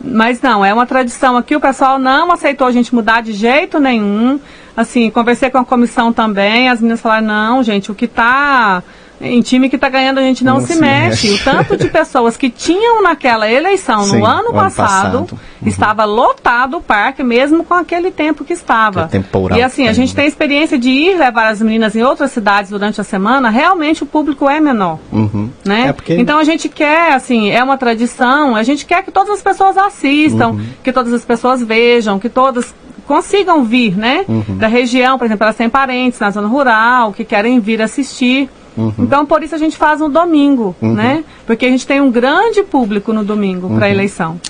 Mas 0.00 0.42
não, 0.42 0.64
é 0.64 0.74
uma 0.74 0.84
tradição 0.84 1.36
aqui, 1.36 1.54
o 1.54 1.60
pessoal 1.60 1.96
não 1.96 2.32
aceitou 2.32 2.66
a 2.66 2.72
gente 2.72 2.92
mudar 2.92 3.22
de 3.22 3.32
jeito 3.32 3.78
nenhum. 3.78 4.40
Assim, 4.76 5.10
conversei 5.10 5.48
com 5.48 5.58
a 5.58 5.64
comissão 5.64 6.12
também, 6.12 6.68
as 6.68 6.80
meninas 6.80 7.00
falaram, 7.00 7.26
não, 7.28 7.62
gente, 7.62 7.92
o 7.92 7.94
que 7.94 8.06
está 8.06 8.82
em 9.20 9.40
time 9.40 9.68
que 9.68 9.76
está 9.76 9.88
ganhando, 9.88 10.18
a 10.18 10.22
gente 10.22 10.44
não, 10.44 10.54
não 10.54 10.60
se, 10.60 10.74
se 10.74 10.80
mexe. 10.80 11.30
mexe. 11.30 11.40
O 11.40 11.44
tanto 11.44 11.76
de 11.76 11.88
pessoas 11.88 12.36
que 12.36 12.50
tinham 12.50 13.02
naquela 13.02 13.50
eleição 13.50 14.04
Sim, 14.04 14.18
no 14.18 14.24
ano, 14.24 14.50
ano 14.50 14.52
passado, 14.52 15.24
passado. 15.24 15.40
Uhum. 15.62 15.68
estava 15.68 16.04
lotado 16.04 16.76
o 16.76 16.80
parque, 16.80 17.22
mesmo 17.22 17.64
com 17.64 17.74
aquele 17.74 18.10
tempo 18.10 18.44
que 18.44 18.52
estava. 18.52 19.08
É 19.12 19.58
e 19.58 19.62
assim, 19.62 19.88
a 19.88 19.92
gente 19.92 20.14
tem 20.14 20.26
experiência 20.26 20.78
de 20.78 20.90
ir 20.90 21.18
levar 21.18 21.48
as 21.48 21.60
meninas 21.60 21.96
em 21.96 22.02
outras 22.02 22.30
cidades 22.32 22.70
durante 22.70 23.00
a 23.00 23.04
semana, 23.04 23.50
realmente 23.50 24.02
o 24.02 24.06
público 24.06 24.48
é 24.48 24.60
menor. 24.60 24.98
Uhum. 25.12 25.50
Né? 25.64 25.88
É 25.88 25.92
porque... 25.92 26.14
Então 26.14 26.38
a 26.38 26.44
gente 26.44 26.68
quer, 26.68 27.12
assim, 27.12 27.50
é 27.50 27.62
uma 27.62 27.76
tradição, 27.76 28.54
a 28.54 28.62
gente 28.62 28.86
quer 28.86 29.02
que 29.02 29.10
todas 29.10 29.30
as 29.30 29.42
pessoas 29.42 29.76
assistam, 29.76 30.50
uhum. 30.50 30.66
que 30.82 30.92
todas 30.92 31.12
as 31.12 31.24
pessoas 31.24 31.62
vejam, 31.62 32.18
que 32.18 32.28
todas 32.28 32.74
consigam 33.08 33.64
vir, 33.64 33.96
né? 33.96 34.24
Uhum. 34.28 34.58
Da 34.58 34.68
região, 34.68 35.16
por 35.16 35.24
exemplo, 35.24 35.44
elas 35.44 35.56
têm 35.56 35.70
parentes 35.70 36.20
na 36.20 36.30
zona 36.30 36.46
rural, 36.46 37.12
que 37.12 37.24
querem 37.24 37.58
vir 37.58 37.80
assistir. 37.80 38.50
Uhum. 38.78 38.94
Então, 39.00 39.26
por 39.26 39.42
isso 39.42 39.56
a 39.56 39.58
gente 39.58 39.76
faz 39.76 40.00
um 40.00 40.08
domingo, 40.08 40.74
uhum. 40.80 40.94
né? 40.94 41.24
Porque 41.44 41.66
a 41.66 41.68
gente 41.68 41.84
tem 41.84 42.00
um 42.00 42.12
grande 42.12 42.62
público 42.62 43.12
no 43.12 43.24
domingo 43.24 43.66
uhum. 43.66 43.76
para 43.76 43.86
a 43.86 43.90
eleição. 43.90 44.40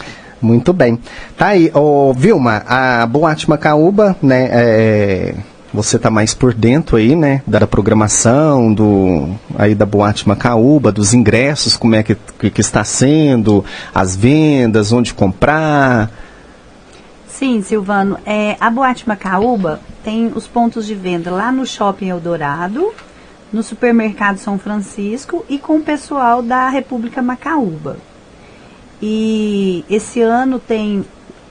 Muito 0.40 0.73
bem. 0.73 0.99
Tá 1.37 1.49
aí, 1.49 1.70
ô, 1.75 2.12
Vilma, 2.12 2.62
a 2.66 3.06
Boate 3.06 3.49
Macaúba, 3.49 4.16
né, 4.23 4.49
é, 4.52 5.35
você 5.75 5.97
está 5.97 6.11
mais 6.11 6.32
por 6.32 6.54
dentro 6.54 6.97
aí, 6.97 7.16
né, 7.16 7.42
da 7.44 7.66
programação, 7.66 8.73
do, 8.73 9.30
aí 9.56 9.75
da 9.75 9.85
Boate 9.85 10.28
Macaúba, 10.28 10.92
dos 10.92 11.12
ingressos, 11.12 11.76
como 11.76 11.97
é 11.97 12.04
que, 12.04 12.16
que, 12.38 12.50
que 12.50 12.61
está 12.61 12.85
sendo, 12.85 13.64
as 13.94 14.14
vendas, 14.14 14.92
onde 14.92 15.12
comprar... 15.12 16.11
Sim, 17.26 17.62
Silvano. 17.62 18.18
É, 18.26 18.56
a 18.61 18.68
Boate 18.68 19.08
Macaúba 19.08 19.80
tem 20.04 20.32
os 20.35 20.47
pontos 20.47 20.87
de 20.87 20.94
venda 20.94 21.30
lá 21.30 21.50
no 21.50 21.64
Shopping 21.64 22.08
Eldorado, 22.08 22.92
no 23.52 23.62
supermercado 23.62 24.38
São 24.38 24.59
Francisco 24.59 25.45
e 25.49 25.59
com 25.59 25.76
o 25.76 25.83
pessoal 25.83 26.43
da 26.43 26.69
República 26.69 27.23
Macaúba. 27.23 27.97
E 29.00 29.85
esse 29.88 30.21
ano 30.21 30.59
tem 30.59 31.05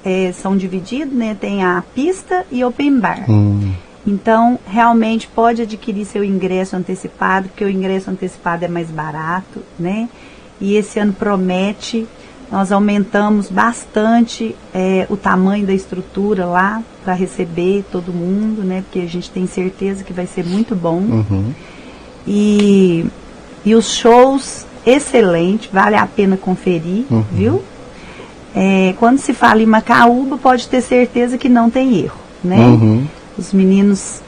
é, 0.03 0.31
são 0.31 0.55
divididos, 0.55 1.13
né? 1.13 1.35
Tem 1.39 1.63
a 1.63 1.83
pista 1.93 2.45
e 2.51 2.63
open 2.63 2.99
bar. 2.99 3.29
Hum. 3.29 3.73
Então, 4.05 4.57
realmente 4.65 5.27
pode 5.27 5.61
adquirir 5.61 6.05
seu 6.05 6.23
ingresso 6.23 6.77
antecipado, 6.77 7.49
porque 7.49 7.65
o 7.65 7.69
ingresso 7.69 8.09
antecipado 8.09 8.63
é 8.63 8.67
mais 8.67 8.89
barato, 8.89 9.61
né? 9.77 10.07
E 10.61 10.75
esse 10.75 10.97
ano 10.97 11.11
promete, 11.11 12.07
nós 12.49 12.71
aumentamos 12.71 13.49
bastante 13.49 14.55
é, 14.73 15.05
o 15.09 15.17
tamanho 15.17 15.67
da 15.67 15.73
estrutura 15.73 16.45
lá 16.45 16.81
para 17.03 17.13
receber 17.13 17.83
todo 17.91 18.13
mundo, 18.13 18.63
né? 18.63 18.81
Porque 18.81 18.99
a 18.99 19.09
gente 19.09 19.29
tem 19.29 19.45
certeza 19.45 20.05
que 20.05 20.13
vai 20.13 20.25
ser 20.25 20.45
muito 20.45 20.73
bom. 20.73 20.99
Uhum. 20.99 21.53
E, 22.27 23.05
e 23.65 23.73
os 23.73 23.95
shows 23.95 24.65
excelentes, 24.85 25.69
vale 25.71 25.95
a 25.95 26.05
pena 26.05 26.37
conferir, 26.37 27.05
uhum. 27.09 27.23
viu? 27.31 27.63
É, 28.55 28.93
quando 28.97 29.19
se 29.19 29.33
fala 29.33 29.61
em 29.61 29.65
Macaúba, 29.65 30.37
pode 30.37 30.67
ter 30.67 30.81
certeza 30.81 31.37
que 31.37 31.47
não 31.47 31.69
tem 31.69 31.99
erro, 31.99 32.17
né? 32.43 32.57
Uhum. 32.57 33.07
Os 33.37 33.53
meninos 33.53 34.21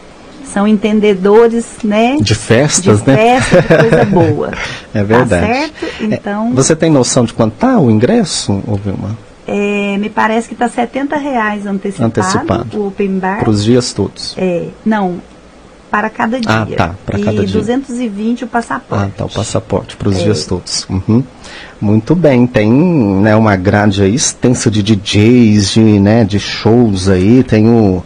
são 0.45 0.67
entendedores, 0.67 1.65
né? 1.83 2.17
De 2.19 2.35
festas, 2.35 3.01
de 3.01 3.07
né? 3.07 3.41
Festa, 3.41 3.61
de 3.61 3.89
coisa 3.89 4.05
boa. 4.05 4.51
é 4.93 5.03
verdade. 5.03 5.47
Tá 5.47 5.53
certo? 5.53 5.85
É, 5.85 6.15
então. 6.15 6.49
É, 6.49 6.53
você 6.53 6.75
tem 6.75 6.91
noção 6.91 7.25
de 7.25 7.33
quanto 7.33 7.53
tá 7.53 7.79
o 7.79 7.89
ingresso, 7.89 8.61
Vilma? 8.83 9.17
É, 9.47 9.97
me 9.97 10.09
parece 10.09 10.47
que 10.47 10.53
está 10.53 10.69
70 10.69 11.15
reais 11.17 11.65
antecipado, 11.65 12.05
antecipado. 12.05 12.77
o 12.77 12.87
open 12.87 13.17
bar. 13.17 13.39
Para 13.39 13.49
os 13.49 13.63
dias 13.63 13.93
todos. 13.93 14.35
É, 14.37 14.67
não, 14.85 15.19
para 15.89 16.09
cada 16.09 16.37
ah, 16.37 16.65
dia. 16.65 16.75
Ah, 16.75 16.87
tá, 16.87 16.95
para 17.05 17.19
cada 17.19 17.45
dia. 17.45 17.49
E 17.49 17.51
220 17.51 18.43
o 18.43 18.47
passaporte. 18.47 19.05
Ah, 19.05 19.11
tá, 19.17 19.25
o 19.25 19.29
passaporte 19.29 19.95
para 19.95 20.09
os 20.09 20.17
é. 20.17 20.23
dias 20.23 20.45
todos. 20.45 20.85
Uhum. 20.89 21.23
Muito 21.81 22.15
bem, 22.15 22.45
tem 22.45 22.71
né, 22.71 23.35
uma 23.35 23.55
grade 23.55 24.03
aí 24.03 24.13
extensa 24.13 24.69
de 24.69 24.83
DJs, 24.83 25.71
de, 25.71 25.81
né, 25.81 26.23
de 26.23 26.39
shows 26.39 27.09
aí, 27.09 27.43
tem 27.43 27.67
o, 27.67 28.03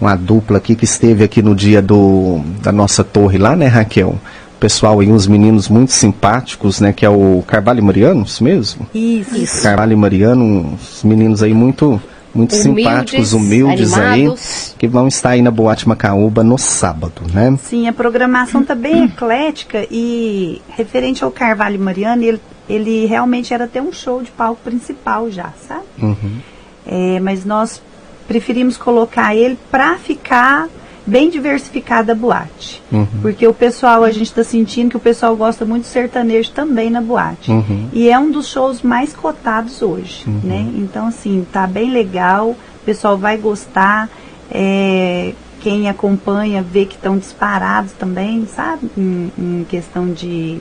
uma 0.00 0.14
dupla 0.14 0.58
aqui 0.58 0.74
que 0.74 0.84
esteve 0.84 1.24
aqui 1.24 1.42
no 1.42 1.54
dia 1.54 1.82
do, 1.82 2.40
da 2.62 2.70
nossa 2.70 3.02
torre 3.02 3.38
lá, 3.38 3.56
né, 3.56 3.66
Raquel? 3.66 4.18
pessoal 4.60 4.98
aí, 5.00 5.12
uns 5.12 5.26
meninos 5.26 5.68
muito 5.68 5.92
simpáticos, 5.92 6.80
né? 6.80 6.90
Que 6.90 7.04
é 7.04 7.10
o 7.10 7.44
Carvalho 7.46 7.80
e 7.80 7.82
Mariano, 7.82 8.22
isso 8.22 8.42
mesmo? 8.42 8.86
Isso. 8.94 9.36
isso. 9.36 9.62
Carvalho 9.62 9.92
e 9.92 9.96
Mariano, 9.96 10.72
uns 10.72 11.02
meninos 11.04 11.42
aí 11.42 11.52
muito 11.52 12.00
muito 12.34 12.54
humildes, 12.56 12.84
simpáticos, 12.84 13.32
humildes 13.32 13.92
animados. 13.92 14.70
aí, 14.70 14.78
que 14.78 14.88
vão 14.88 15.06
estar 15.06 15.30
aí 15.30 15.42
na 15.42 15.50
Boate 15.50 15.88
Macaúba 15.88 16.42
no 16.42 16.58
sábado, 16.58 17.22
né? 17.32 17.56
Sim, 17.62 17.86
a 17.88 17.92
programação 17.92 18.62
está 18.62 18.74
bem 18.74 19.04
eclética 19.06 19.86
e 19.90 20.60
referente 20.68 21.22
ao 21.22 21.30
Carvalho 21.30 21.78
Mariano, 21.78 22.22
ele, 22.22 22.40
ele 22.68 23.06
realmente 23.06 23.54
era 23.54 23.64
até 23.64 23.80
um 23.80 23.92
show 23.92 24.22
de 24.22 24.30
palco 24.30 24.60
principal 24.64 25.30
já, 25.30 25.52
sabe? 25.66 25.84
Uhum. 26.02 26.38
É, 26.86 27.20
mas 27.20 27.44
nós 27.44 27.80
preferimos 28.26 28.76
colocar 28.76 29.34
ele 29.34 29.58
para 29.70 29.96
ficar 29.96 30.68
bem 31.06 31.30
diversificada 31.30 32.12
a 32.12 32.14
boate. 32.14 32.82
Uhum. 32.90 33.06
Porque 33.20 33.46
o 33.46 33.54
pessoal, 33.54 34.04
a 34.04 34.10
gente 34.10 34.26
está 34.26 34.42
sentindo 34.42 34.90
que 34.90 34.96
o 34.96 35.00
pessoal 35.00 35.36
gosta 35.36 35.64
muito 35.64 35.82
de 35.82 35.88
sertanejo 35.88 36.50
também 36.50 36.90
na 36.90 37.00
boate. 37.00 37.50
Uhum. 37.50 37.88
E 37.92 38.08
é 38.08 38.18
um 38.18 38.30
dos 38.30 38.48
shows 38.48 38.82
mais 38.82 39.12
cotados 39.12 39.82
hoje, 39.82 40.24
né? 40.42 40.66
Então, 40.76 41.08
assim, 41.08 41.46
tá 41.52 41.66
bem 41.66 41.90
legal, 41.90 42.50
o 42.50 42.84
pessoal 42.84 43.18
vai 43.18 43.36
gostar. 43.36 44.08
é, 44.50 45.32
quem 45.64 45.88
acompanha 45.88 46.62
vê 46.62 46.84
que 46.84 46.94
estão 46.94 47.16
disparados 47.16 47.92
também, 47.92 48.46
sabe? 48.46 48.90
Em, 48.98 49.32
em 49.38 49.66
questão 49.66 50.12
de 50.12 50.60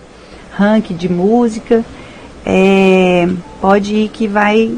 ranking 0.57 0.95
de 0.95 1.09
música. 1.09 1.83
É, 2.45 3.27
pode 3.59 3.93
ir 3.93 4.07
que 4.07 4.27
vai, 4.27 4.73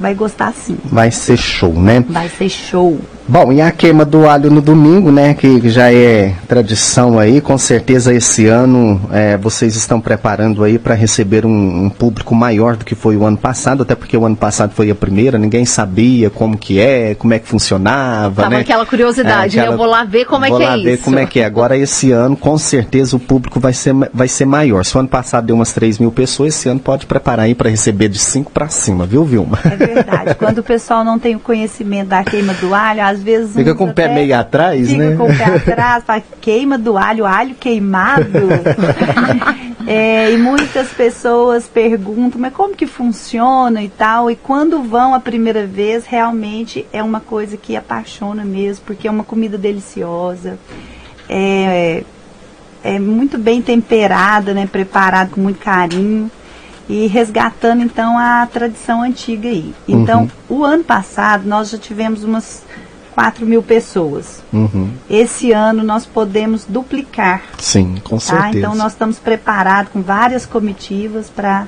vai 0.00 0.14
gostar 0.14 0.52
sim. 0.52 0.76
Vai 0.84 1.12
ser 1.12 1.36
show, 1.36 1.72
né? 1.72 2.04
Vai 2.08 2.28
ser 2.28 2.48
show. 2.48 2.98
Bom, 3.32 3.50
e 3.50 3.62
a 3.62 3.70
queima 3.70 4.04
do 4.04 4.28
alho 4.28 4.50
no 4.50 4.60
domingo, 4.60 5.10
né? 5.10 5.32
Que 5.32 5.70
já 5.70 5.90
é 5.90 6.34
tradição 6.46 7.18
aí, 7.18 7.40
com 7.40 7.56
certeza 7.56 8.12
esse 8.12 8.46
ano 8.46 9.00
é, 9.10 9.38
vocês 9.38 9.74
estão 9.74 9.98
preparando 9.98 10.62
aí 10.62 10.78
para 10.78 10.94
receber 10.94 11.46
um, 11.46 11.86
um 11.86 11.88
público 11.88 12.34
maior 12.34 12.76
do 12.76 12.84
que 12.84 12.94
foi 12.94 13.16
o 13.16 13.24
ano 13.24 13.38
passado, 13.38 13.84
até 13.84 13.94
porque 13.94 14.14
o 14.18 14.26
ano 14.26 14.36
passado 14.36 14.74
foi 14.74 14.90
a 14.90 14.94
primeira, 14.94 15.38
ninguém 15.38 15.64
sabia 15.64 16.28
como 16.28 16.58
que 16.58 16.78
é, 16.78 17.14
como 17.14 17.32
é 17.32 17.38
que 17.38 17.48
funcionava, 17.48 18.42
Tava 18.42 18.56
né? 18.56 18.60
aquela 18.60 18.84
curiosidade, 18.84 19.56
né? 19.56 19.66
Eu 19.66 19.78
vou 19.78 19.86
lá 19.86 20.04
ver 20.04 20.26
como 20.26 20.44
é 20.44 20.50
vou 20.50 20.58
que 20.58 20.64
é 20.64 20.68
lá 20.68 20.76
ver 20.76 20.92
isso. 20.92 21.02
como 21.02 21.18
é 21.18 21.24
que 21.24 21.40
é. 21.40 21.46
Agora, 21.46 21.74
esse 21.74 22.12
ano, 22.12 22.36
com 22.36 22.58
certeza, 22.58 23.16
o 23.16 23.18
público 23.18 23.58
vai 23.58 23.72
ser, 23.72 23.94
vai 24.12 24.28
ser 24.28 24.44
maior. 24.44 24.84
Se 24.84 24.94
o 24.94 25.00
ano 25.00 25.08
passado 25.08 25.46
deu 25.46 25.56
umas 25.56 25.72
3 25.72 25.98
mil 26.00 26.12
pessoas, 26.12 26.54
esse 26.54 26.68
ano 26.68 26.80
pode 26.80 27.06
preparar 27.06 27.46
aí 27.46 27.54
para 27.54 27.70
receber 27.70 28.10
de 28.10 28.18
5 28.18 28.52
para 28.52 28.68
cima, 28.68 29.06
viu, 29.06 29.24
Vilma? 29.24 29.58
É 29.64 29.74
verdade. 29.74 30.34
Quando 30.34 30.58
o 30.58 30.62
pessoal 30.62 31.02
não 31.02 31.18
tem 31.18 31.34
o 31.34 31.40
conhecimento 31.40 32.08
da 32.08 32.22
queima 32.22 32.52
do 32.52 32.74
alho, 32.74 33.02
às 33.02 33.21
vezes. 33.22 33.54
Fica 33.54 33.74
com 33.74 33.86
o 33.86 33.92
pé 33.92 34.08
meio 34.08 34.36
atrás, 34.36 34.88
fica 34.88 35.10
né? 35.10 35.16
com 35.16 35.24
o 35.24 35.36
pé 35.36 35.44
atrás, 35.56 36.04
fala, 36.04 36.22
queima 36.40 36.76
do 36.76 36.98
alho, 36.98 37.24
alho 37.24 37.54
queimado. 37.54 38.26
É, 39.84 40.30
e 40.30 40.38
muitas 40.38 40.90
pessoas 40.90 41.66
perguntam, 41.66 42.40
mas 42.40 42.52
como 42.52 42.74
que 42.74 42.86
funciona 42.86 43.82
e 43.82 43.88
tal? 43.88 44.30
E 44.30 44.36
quando 44.36 44.80
vão 44.80 45.12
a 45.12 45.18
primeira 45.18 45.66
vez, 45.66 46.06
realmente 46.06 46.86
é 46.92 47.02
uma 47.02 47.18
coisa 47.18 47.56
que 47.56 47.74
apaixona 47.74 48.44
mesmo, 48.44 48.84
porque 48.86 49.08
é 49.08 49.10
uma 49.10 49.24
comida 49.24 49.58
deliciosa. 49.58 50.56
É, 51.28 52.04
é 52.84 52.98
muito 52.98 53.38
bem 53.38 53.60
temperada, 53.60 54.54
né? 54.54 54.68
Preparada 54.70 55.30
com 55.32 55.40
muito 55.40 55.58
carinho 55.58 56.30
e 56.88 57.06
resgatando 57.06 57.82
então 57.82 58.18
a 58.18 58.46
tradição 58.46 59.02
antiga 59.02 59.48
aí. 59.48 59.72
Então, 59.88 60.30
o 60.48 60.64
ano 60.64 60.84
passado 60.84 61.46
nós 61.46 61.70
já 61.70 61.78
tivemos 61.78 62.24
umas 62.24 62.64
4 63.14 63.46
mil 63.46 63.62
pessoas. 63.62 64.42
Uhum. 64.52 64.90
Esse 65.08 65.52
ano 65.52 65.82
nós 65.82 66.06
podemos 66.06 66.64
duplicar, 66.68 67.42
Sim, 67.58 67.96
com 68.02 68.16
tá? 68.16 68.20
certeza. 68.20 68.58
Então 68.58 68.74
nós 68.74 68.92
estamos 68.92 69.18
preparados 69.18 69.92
com 69.92 70.02
várias 70.02 70.46
comitivas 70.46 71.28
para 71.28 71.66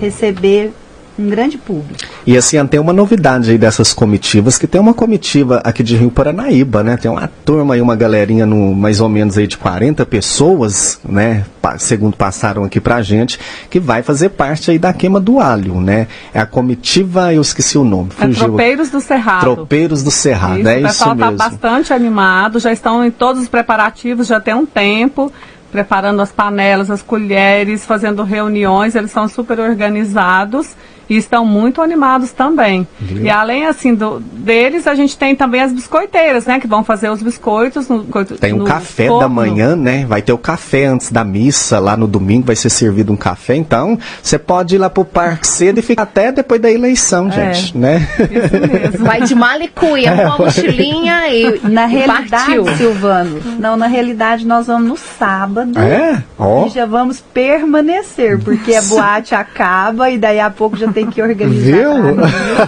receber 0.00 0.72
um 1.18 1.28
grande 1.28 1.58
público. 1.58 1.94
E 2.26 2.36
assim, 2.36 2.64
tem 2.66 2.78
uma 2.78 2.92
novidade 2.92 3.50
aí 3.50 3.58
dessas 3.58 3.92
comitivas, 3.92 4.56
que 4.56 4.66
tem 4.66 4.80
uma 4.80 4.94
comitiva 4.94 5.60
aqui 5.64 5.82
de 5.82 5.96
Rio 5.96 6.10
Paranaíba, 6.10 6.82
né? 6.82 6.96
Tem 6.96 7.10
uma 7.10 7.28
turma 7.44 7.74
aí, 7.74 7.80
uma 7.80 7.96
galerinha 7.96 8.46
no 8.46 8.74
mais 8.74 9.00
ou 9.00 9.08
menos 9.08 9.36
aí 9.36 9.46
de 9.46 9.56
40 9.58 10.04
pessoas, 10.06 11.00
né? 11.06 11.44
Segundo 11.78 12.16
passaram 12.16 12.64
aqui 12.64 12.80
pra 12.80 13.02
gente, 13.02 13.38
que 13.68 13.78
vai 13.78 14.02
fazer 14.02 14.30
parte 14.30 14.70
aí 14.70 14.78
da 14.78 14.92
queima 14.92 15.20
do 15.20 15.38
alho, 15.38 15.80
né? 15.80 16.06
É 16.32 16.40
a 16.40 16.46
comitiva, 16.46 17.34
eu 17.34 17.42
esqueci 17.42 17.76
o 17.76 17.84
nome, 17.84 18.10
É 18.18 18.26
fugiu. 18.26 18.44
Tropeiros 18.46 18.88
do 18.90 19.00
Cerrado. 19.00 19.40
Tropeiros 19.40 20.02
do 20.02 20.10
Cerrado, 20.10 20.60
Isso, 20.60 20.68
é 20.68 20.74
o 20.76 20.78
isso 20.78 20.88
pessoal 20.88 21.12
está 21.14 21.26
mesmo. 21.30 21.38
bastante 21.38 21.92
animado, 21.92 22.58
já 22.58 22.72
estão 22.72 23.04
em 23.04 23.10
todos 23.10 23.42
os 23.42 23.48
preparativos, 23.48 24.26
já 24.28 24.40
tem 24.40 24.54
um 24.54 24.64
tempo, 24.64 25.30
preparando 25.70 26.20
as 26.22 26.32
panelas, 26.32 26.90
as 26.90 27.02
colheres, 27.02 27.84
fazendo 27.84 28.22
reuniões, 28.22 28.94
eles 28.94 29.10
são 29.10 29.28
super 29.28 29.58
organizados 29.60 30.68
e 31.10 31.16
estão 31.16 31.42
muito 31.42 31.80
animados 31.80 32.32
também. 32.32 32.86
E 33.22 33.30
além 33.30 33.64
assim 33.64 33.94
do, 33.94 34.20
deles, 34.20 34.86
a 34.86 34.94
gente 34.94 35.16
tem 35.16 35.34
também 35.34 35.62
as 35.62 35.72
biscoiteiras, 35.72 36.44
né, 36.44 36.60
que 36.60 36.66
vão 36.66 36.84
fazer 36.84 37.08
os 37.08 37.22
biscoitos 37.22 37.88
no 37.88 38.04
Tem 38.38 38.52
o 38.52 38.58
no 38.58 38.64
café 38.66 39.04
da 39.04 39.10
forno. 39.12 39.30
manhã, 39.30 39.74
né? 39.74 40.04
Vai 40.06 40.20
ter 40.20 40.34
o 40.34 40.38
café 40.38 40.84
antes 40.84 41.10
da 41.10 41.24
missa, 41.24 41.78
lá 41.78 41.96
no 41.96 42.06
domingo 42.06 42.44
vai 42.48 42.56
ser 42.56 42.68
servido 42.68 43.10
um 43.10 43.16
café. 43.16 43.56
Então, 43.56 43.98
você 44.22 44.38
pode 44.38 44.74
ir 44.74 44.78
lá 44.78 44.90
pro 44.90 45.02
parque 45.02 45.46
cedo 45.46 45.78
e 45.78 45.82
ficar 45.82 46.02
até 46.02 46.30
depois 46.30 46.60
da 46.60 46.70
eleição, 46.70 47.28
É. 47.28 47.54
gente, 47.54 47.78
né? 47.78 48.06
Isso 48.30 48.68
mesmo. 48.90 49.06
Vai 49.06 49.22
de 49.22 49.34
malicuia, 49.34 50.14
com 50.14 50.32
a 50.32 50.38
mochilinha 50.44 51.26
e, 51.30 51.58
Na 51.70 51.86
realidade, 51.86 52.28
partiu. 52.28 52.76
Silvano, 52.76 53.40
não, 53.58 53.78
na 53.78 53.86
realidade 53.86 54.46
nós 54.46 54.66
vamos 54.66 54.86
no 54.86 54.96
sábado. 54.98 55.57
É? 55.76 56.22
Ó. 56.38 56.66
E 56.66 56.70
já 56.70 56.86
vamos 56.86 57.20
permanecer, 57.20 58.38
porque 58.40 58.74
a 58.74 58.82
boate 58.82 59.34
acaba 59.34 60.10
e 60.10 60.18
daí 60.18 60.40
a 60.40 60.50
pouco 60.50 60.76
já 60.76 60.88
tem 60.92 61.06
que 61.06 61.20
organizar. 61.22 61.72
Viu? 61.76 61.90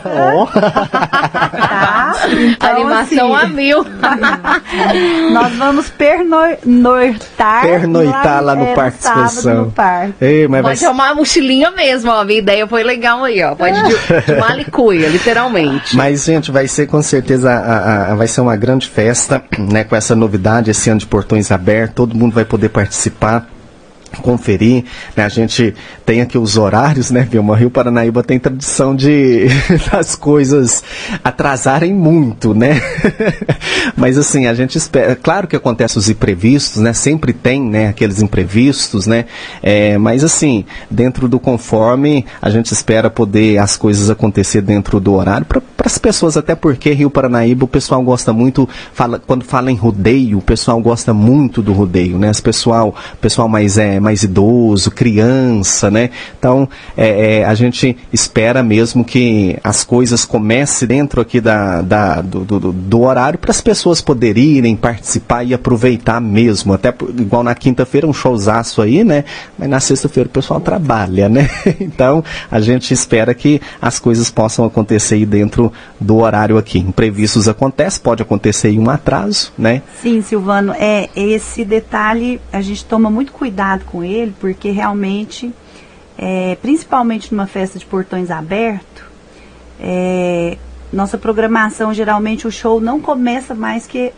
Ó. 0.04 0.46
tá? 0.46 2.12
Então, 2.30 2.70
Animação 2.70 3.34
assim, 3.34 3.44
a 3.46 3.48
mil. 3.48 3.84
Nós 5.32 5.52
vamos 5.56 5.88
pernoitar, 5.90 7.62
Pernoitar 7.62 8.42
lá 8.42 8.54
no 8.54 8.64
é, 8.64 8.74
Parque 8.74 8.98
de 8.98 9.06
Exposição. 9.06 9.64
no 9.66 9.70
parque. 9.72 10.14
Ei, 10.20 10.48
mas 10.48 10.62
vai 10.62 10.72
Pode 10.72 10.80
chamar 10.80 11.10
a 11.10 11.14
mochilinha 11.14 11.70
mesmo, 11.70 12.10
ó. 12.10 12.20
A 12.20 12.24
minha 12.24 12.38
ideia 12.38 12.66
foi 12.66 12.82
legal 12.82 13.24
aí, 13.24 13.42
ó. 13.42 13.54
Pode 13.54 13.80
de, 13.82 14.22
de 14.32 14.40
malicuia, 14.40 15.08
literalmente. 15.08 15.96
Mas, 15.96 16.24
gente, 16.24 16.50
vai 16.50 16.66
ser 16.68 16.86
com 16.86 17.02
certeza 17.02 17.50
a- 17.52 18.12
a- 18.12 18.14
vai 18.14 18.26
ser 18.26 18.40
uma 18.40 18.56
grande 18.56 18.88
festa, 18.88 19.42
né? 19.58 19.84
Com 19.84 19.96
essa 19.96 20.14
novidade, 20.14 20.70
esse 20.70 20.90
ano 20.90 21.00
de 21.00 21.06
portões 21.06 21.50
abertos, 21.50 21.94
todo 21.94 22.14
mundo 22.16 22.32
vai 22.34 22.44
poder 22.44 22.68
participar. 22.68 22.79
Conferir, 24.22 24.84
né? 25.16 25.24
A 25.24 25.28
gente 25.28 25.72
tem 26.04 26.20
aqui 26.20 26.36
os 26.36 26.56
horários, 26.56 27.12
né, 27.12 27.26
Vilma? 27.30 27.56
Rio 27.56 27.70
Paranaíba 27.70 28.24
tem 28.24 28.40
tradição 28.40 28.94
de 28.94 29.46
das 29.90 30.16
coisas 30.16 30.82
atrasarem 31.22 31.94
muito, 31.94 32.52
né? 32.52 32.80
Mas 33.96 34.18
assim, 34.18 34.46
a 34.46 34.54
gente 34.54 34.76
espera. 34.76 35.14
Claro 35.14 35.46
que 35.46 35.54
acontece 35.54 35.96
os 35.96 36.10
imprevistos, 36.10 36.82
né? 36.82 36.92
Sempre 36.92 37.32
tem, 37.32 37.62
né? 37.62 37.86
Aqueles 37.86 38.20
imprevistos, 38.20 39.06
né? 39.06 39.26
É, 39.62 39.96
mas 39.96 40.24
assim, 40.24 40.64
dentro 40.90 41.28
do 41.28 41.38
conforme, 41.38 42.26
a 42.42 42.50
gente 42.50 42.72
espera 42.72 43.08
poder 43.08 43.58
as 43.58 43.76
coisas 43.76 44.10
acontecer 44.10 44.60
dentro 44.60 44.98
do 44.98 45.14
horário 45.14 45.46
para 45.46 45.62
as 45.84 45.98
pessoas, 45.98 46.36
até 46.36 46.54
porque 46.54 46.92
Rio 46.92 47.10
Paranaíba 47.10 47.64
o 47.64 47.68
pessoal 47.68 48.02
gosta 48.02 48.32
muito, 48.32 48.68
fala, 48.92 49.18
quando 49.24 49.44
fala 49.44 49.70
em 49.70 49.74
rodeio, 49.76 50.38
o 50.38 50.42
pessoal 50.42 50.80
gosta 50.80 51.12
muito 51.14 51.62
do 51.62 51.72
rodeio, 51.72 52.18
né? 52.18 52.28
As 52.28 52.40
pessoal, 52.40 52.94
pessoal 53.20 53.48
mais 53.48 53.78
é 53.78 53.98
mais 54.00 54.22
idoso, 54.22 54.90
criança, 54.90 55.90
né? 55.90 56.10
Então, 56.38 56.68
é, 56.96 57.38
é, 57.40 57.44
a 57.44 57.54
gente 57.54 57.96
espera 58.12 58.62
mesmo 58.62 59.04
que 59.04 59.56
as 59.64 59.84
coisas 59.84 60.24
comecem 60.24 60.86
dentro 60.88 61.20
aqui 61.20 61.40
da, 61.40 61.80
da- 61.82 62.20
do, 62.20 62.44
do- 62.44 62.72
do 62.72 63.00
horário 63.02 63.38
para 63.38 63.50
as 63.50 63.60
pessoas 63.60 64.00
poderem 64.00 64.74
participar 64.76 65.44
e 65.44 65.54
aproveitar 65.54 66.20
mesmo. 66.20 66.72
Até 66.72 66.94
igual 67.18 67.42
na 67.42 67.54
quinta-feira, 67.54 68.06
um 68.06 68.12
showzaço 68.12 68.82
aí, 68.82 69.02
né? 69.04 69.24
Mas 69.58 69.68
na 69.68 69.80
sexta-feira 69.80 70.28
o 70.28 70.32
pessoal 70.32 70.60
trabalha, 70.60 71.28
né? 71.28 71.48
Então, 71.80 72.22
a 72.50 72.60
gente 72.60 72.92
espera 72.92 73.34
que 73.34 73.60
as 73.80 73.98
coisas 73.98 74.30
possam 74.30 74.64
acontecer 74.64 75.14
aí 75.16 75.26
dentro 75.26 75.69
do 76.00 76.16
horário 76.18 76.56
aqui. 76.58 76.78
Imprevistos 76.78 77.48
acontecem, 77.48 78.02
pode 78.02 78.22
acontecer 78.22 78.78
um 78.78 78.88
atraso, 78.90 79.52
né? 79.58 79.82
Sim, 80.00 80.20
Silvano, 80.22 80.72
é 80.78 81.08
esse 81.16 81.64
detalhe 81.64 82.40
a 82.52 82.60
gente 82.60 82.84
toma 82.84 83.10
muito 83.10 83.32
cuidado 83.32 83.84
com 83.84 84.02
ele, 84.04 84.34
porque 84.40 84.70
realmente, 84.70 85.52
é, 86.18 86.56
principalmente 86.60 87.32
numa 87.32 87.46
festa 87.46 87.78
de 87.78 87.86
portões 87.86 88.30
abertos, 88.30 89.02
é, 89.80 90.56
nossa 90.92 91.16
programação 91.16 91.94
geralmente 91.94 92.46
o 92.46 92.50
show 92.50 92.80
não 92.80 93.00
começa 93.00 93.54
mais 93.54 93.86
que 93.86 94.12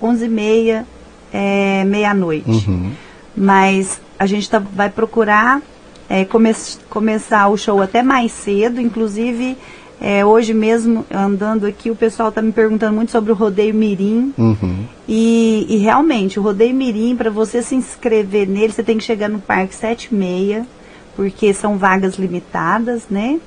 11h30, 0.00 0.84
é, 1.32 1.84
meia-noite. 1.84 2.50
Uhum. 2.68 2.92
Mas 3.36 4.00
a 4.18 4.26
gente 4.26 4.48
tá- 4.48 4.58
vai 4.58 4.90
procurar 4.90 5.60
é, 6.08 6.24
come- 6.26 6.54
começar 6.90 7.48
o 7.48 7.56
show 7.56 7.80
até 7.80 8.02
mais 8.02 8.32
cedo, 8.32 8.80
inclusive 8.80 9.56
é, 10.02 10.24
hoje 10.26 10.52
mesmo 10.52 11.06
andando 11.14 11.64
aqui 11.64 11.90
o 11.90 11.96
pessoal 11.96 12.30
está 12.30 12.42
me 12.42 12.50
perguntando 12.50 12.94
muito 12.94 13.12
sobre 13.12 13.30
o 13.30 13.34
rodeio 13.34 13.72
mirim 13.72 14.34
Uhum. 14.36 14.84
e, 15.08 15.64
e 15.68 15.76
realmente 15.76 16.40
o 16.40 16.42
rodeio 16.42 16.74
mirim 16.74 17.14
para 17.16 17.30
você 17.30 17.62
se 17.62 17.74
inscrever 17.76 18.48
nele 18.48 18.72
você 18.72 18.82
tem 18.82 18.98
que 18.98 19.04
chegar 19.04 19.28
no 19.28 19.38
parque 19.38 19.74
sete 19.74 20.08
e 20.10 20.14
meia 20.14 20.66
porque 21.14 21.52
são 21.54 21.76
vagas 21.76 22.16
limitadas, 22.16 23.02
né? 23.10 23.38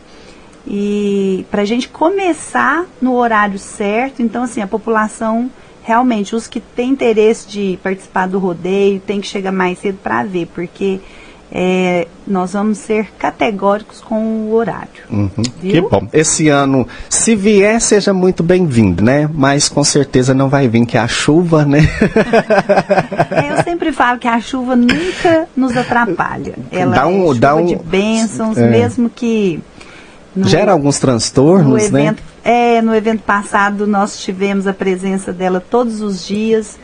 E 0.68 1.46
para 1.52 1.64
a 1.64 1.66
gente 1.66 1.90
começar 1.90 2.86
no 3.02 3.16
horário 3.16 3.60
certo, 3.60 4.22
então 4.22 4.44
assim, 4.44 4.62
a 4.62 4.68
população 4.68 5.50
realmente, 5.84 6.36
os 6.36 6.48
que 6.48 6.60
têm 6.60 6.90
interesse 6.92 7.48
de 7.48 7.80
participar 7.84 8.28
do 8.28 8.40
rodeio, 8.40 9.00
tem 9.00 9.22
que 9.22 9.28
chegar 9.28 9.52
mais 9.52 9.78
cedo 9.78 10.00
para 10.02 10.24
ver, 10.24 10.48
porque 10.48 11.00
é, 11.58 12.06
nós 12.28 12.52
vamos 12.52 12.80
ser 12.80 13.14
categóricos 13.18 14.02
com 14.02 14.50
o 14.50 14.54
horário. 14.54 14.90
Uhum, 15.10 15.30
que 15.62 15.80
bom. 15.80 16.06
Esse 16.12 16.50
ano, 16.50 16.86
se 17.10 17.34
vier, 17.34 17.80
seja 17.80 18.14
muito 18.14 18.44
bem-vindo, 18.44 19.02
né? 19.02 19.30
Mas 19.34 19.70
com 19.70 19.82
certeza 19.82 20.34
não 20.34 20.50
vai 20.50 20.68
vir 20.68 20.86
que 20.86 20.98
a 20.98 21.08
chuva, 21.08 21.64
né? 21.64 21.80
é, 23.32 23.54
eu 23.58 23.64
sempre 23.64 23.94
falo 23.94 24.20
que 24.20 24.28
a 24.28 24.42
chuva 24.42 24.76
nunca 24.76 25.48
nos 25.56 25.78
atrapalha. 25.78 26.56
Ela 26.70 26.94
dá 26.94 27.08
um, 27.08 27.32
é 27.32 27.36
dá 27.36 27.56
um, 27.56 27.66
de 27.66 27.78
bênçãos, 27.78 28.58
é. 28.58 28.68
mesmo 28.68 29.10
que 29.10 29.62
no, 30.36 30.50
Gera 30.50 30.74
alguns 30.74 31.00
transtornos, 31.00 31.90
no 31.90 31.94
né? 31.94 32.02
evento, 32.02 32.22
né? 32.44 32.78
É, 32.78 32.82
no 32.82 32.94
evento 32.94 33.24
passado 33.24 33.88
nós 33.88 34.20
tivemos 34.20 34.68
a 34.68 34.74
presença 34.74 35.32
dela 35.32 35.62
todos 35.62 36.02
os 36.02 36.28
dias, 36.28 36.78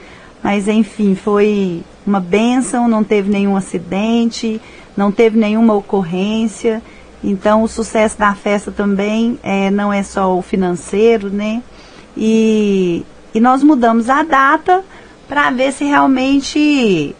mas 0.43 0.67
enfim, 0.67 1.15
foi 1.15 1.83
uma 2.05 2.19
benção, 2.19 2.87
não 2.87 3.03
teve 3.03 3.29
nenhum 3.29 3.55
acidente, 3.55 4.59
não 4.95 5.11
teve 5.11 5.37
nenhuma 5.37 5.73
ocorrência. 5.73 6.81
Então 7.23 7.63
o 7.63 7.67
sucesso 7.67 8.17
da 8.17 8.33
festa 8.33 8.71
também 8.71 9.39
é, 9.43 9.69
não 9.69 9.93
é 9.93 10.01
só 10.01 10.35
o 10.35 10.41
financeiro, 10.41 11.29
né? 11.29 11.61
E, 12.17 13.05
e 13.33 13.39
nós 13.39 13.63
mudamos 13.63 14.09
a 14.09 14.23
data 14.23 14.83
para 15.27 15.49
ver 15.51 15.71
se 15.71 15.83
realmente 15.85 17.15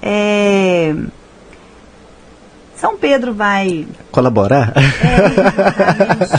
é, 0.00 0.94
São 2.76 2.96
Pedro 2.96 3.34
vai 3.34 3.86
colaborar. 4.10 4.72
É, 4.76 6.38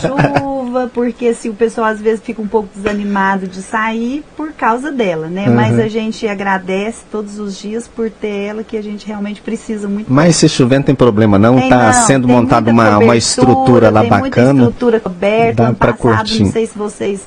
porque 0.92 1.34
se 1.34 1.48
o 1.48 1.54
pessoal 1.54 1.86
às 1.88 2.00
vezes 2.00 2.20
fica 2.20 2.40
um 2.40 2.46
pouco 2.46 2.68
desanimado 2.74 3.46
de 3.46 3.62
sair 3.62 4.24
por 4.36 4.52
causa 4.52 4.90
dela, 4.90 5.28
né? 5.28 5.48
Uhum. 5.48 5.54
Mas 5.54 5.78
a 5.78 5.88
gente 5.88 6.26
agradece 6.26 7.02
todos 7.10 7.38
os 7.38 7.58
dias 7.58 7.88
por 7.88 8.10
ter 8.10 8.46
ela 8.46 8.64
que 8.64 8.76
a 8.76 8.82
gente 8.82 9.06
realmente 9.06 9.40
precisa 9.40 9.88
muito. 9.88 10.12
Mas 10.12 10.36
se 10.36 10.48
chover 10.48 10.78
não 10.78 10.84
tem 10.84 10.94
problema 10.94 11.38
não, 11.38 11.58
tem, 11.58 11.68
tá 11.68 11.86
não, 11.86 12.06
sendo 12.06 12.28
montada 12.28 12.70
uma, 12.70 12.98
uma 12.98 13.16
estrutura 13.16 13.90
lá 13.90 14.00
tem 14.00 14.10
bacana. 14.10 14.52
Muita 14.52 14.64
estrutura 14.64 15.00
coberta, 15.00 15.64
dá 15.64 15.72
para 15.72 15.92
curtir. 15.92 16.44
Não 16.44 16.52
sei 16.52 16.66
se 16.66 16.76
vocês 16.76 17.26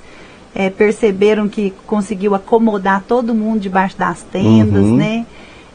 é, 0.54 0.70
perceberam 0.70 1.50
que 1.50 1.74
conseguiu 1.86 2.34
acomodar 2.34 3.04
todo 3.08 3.34
mundo 3.36 3.60
debaixo 3.60 3.98
das 3.98 4.22
tendas, 4.24 4.84
uhum. 4.84 4.96
né? 4.96 5.26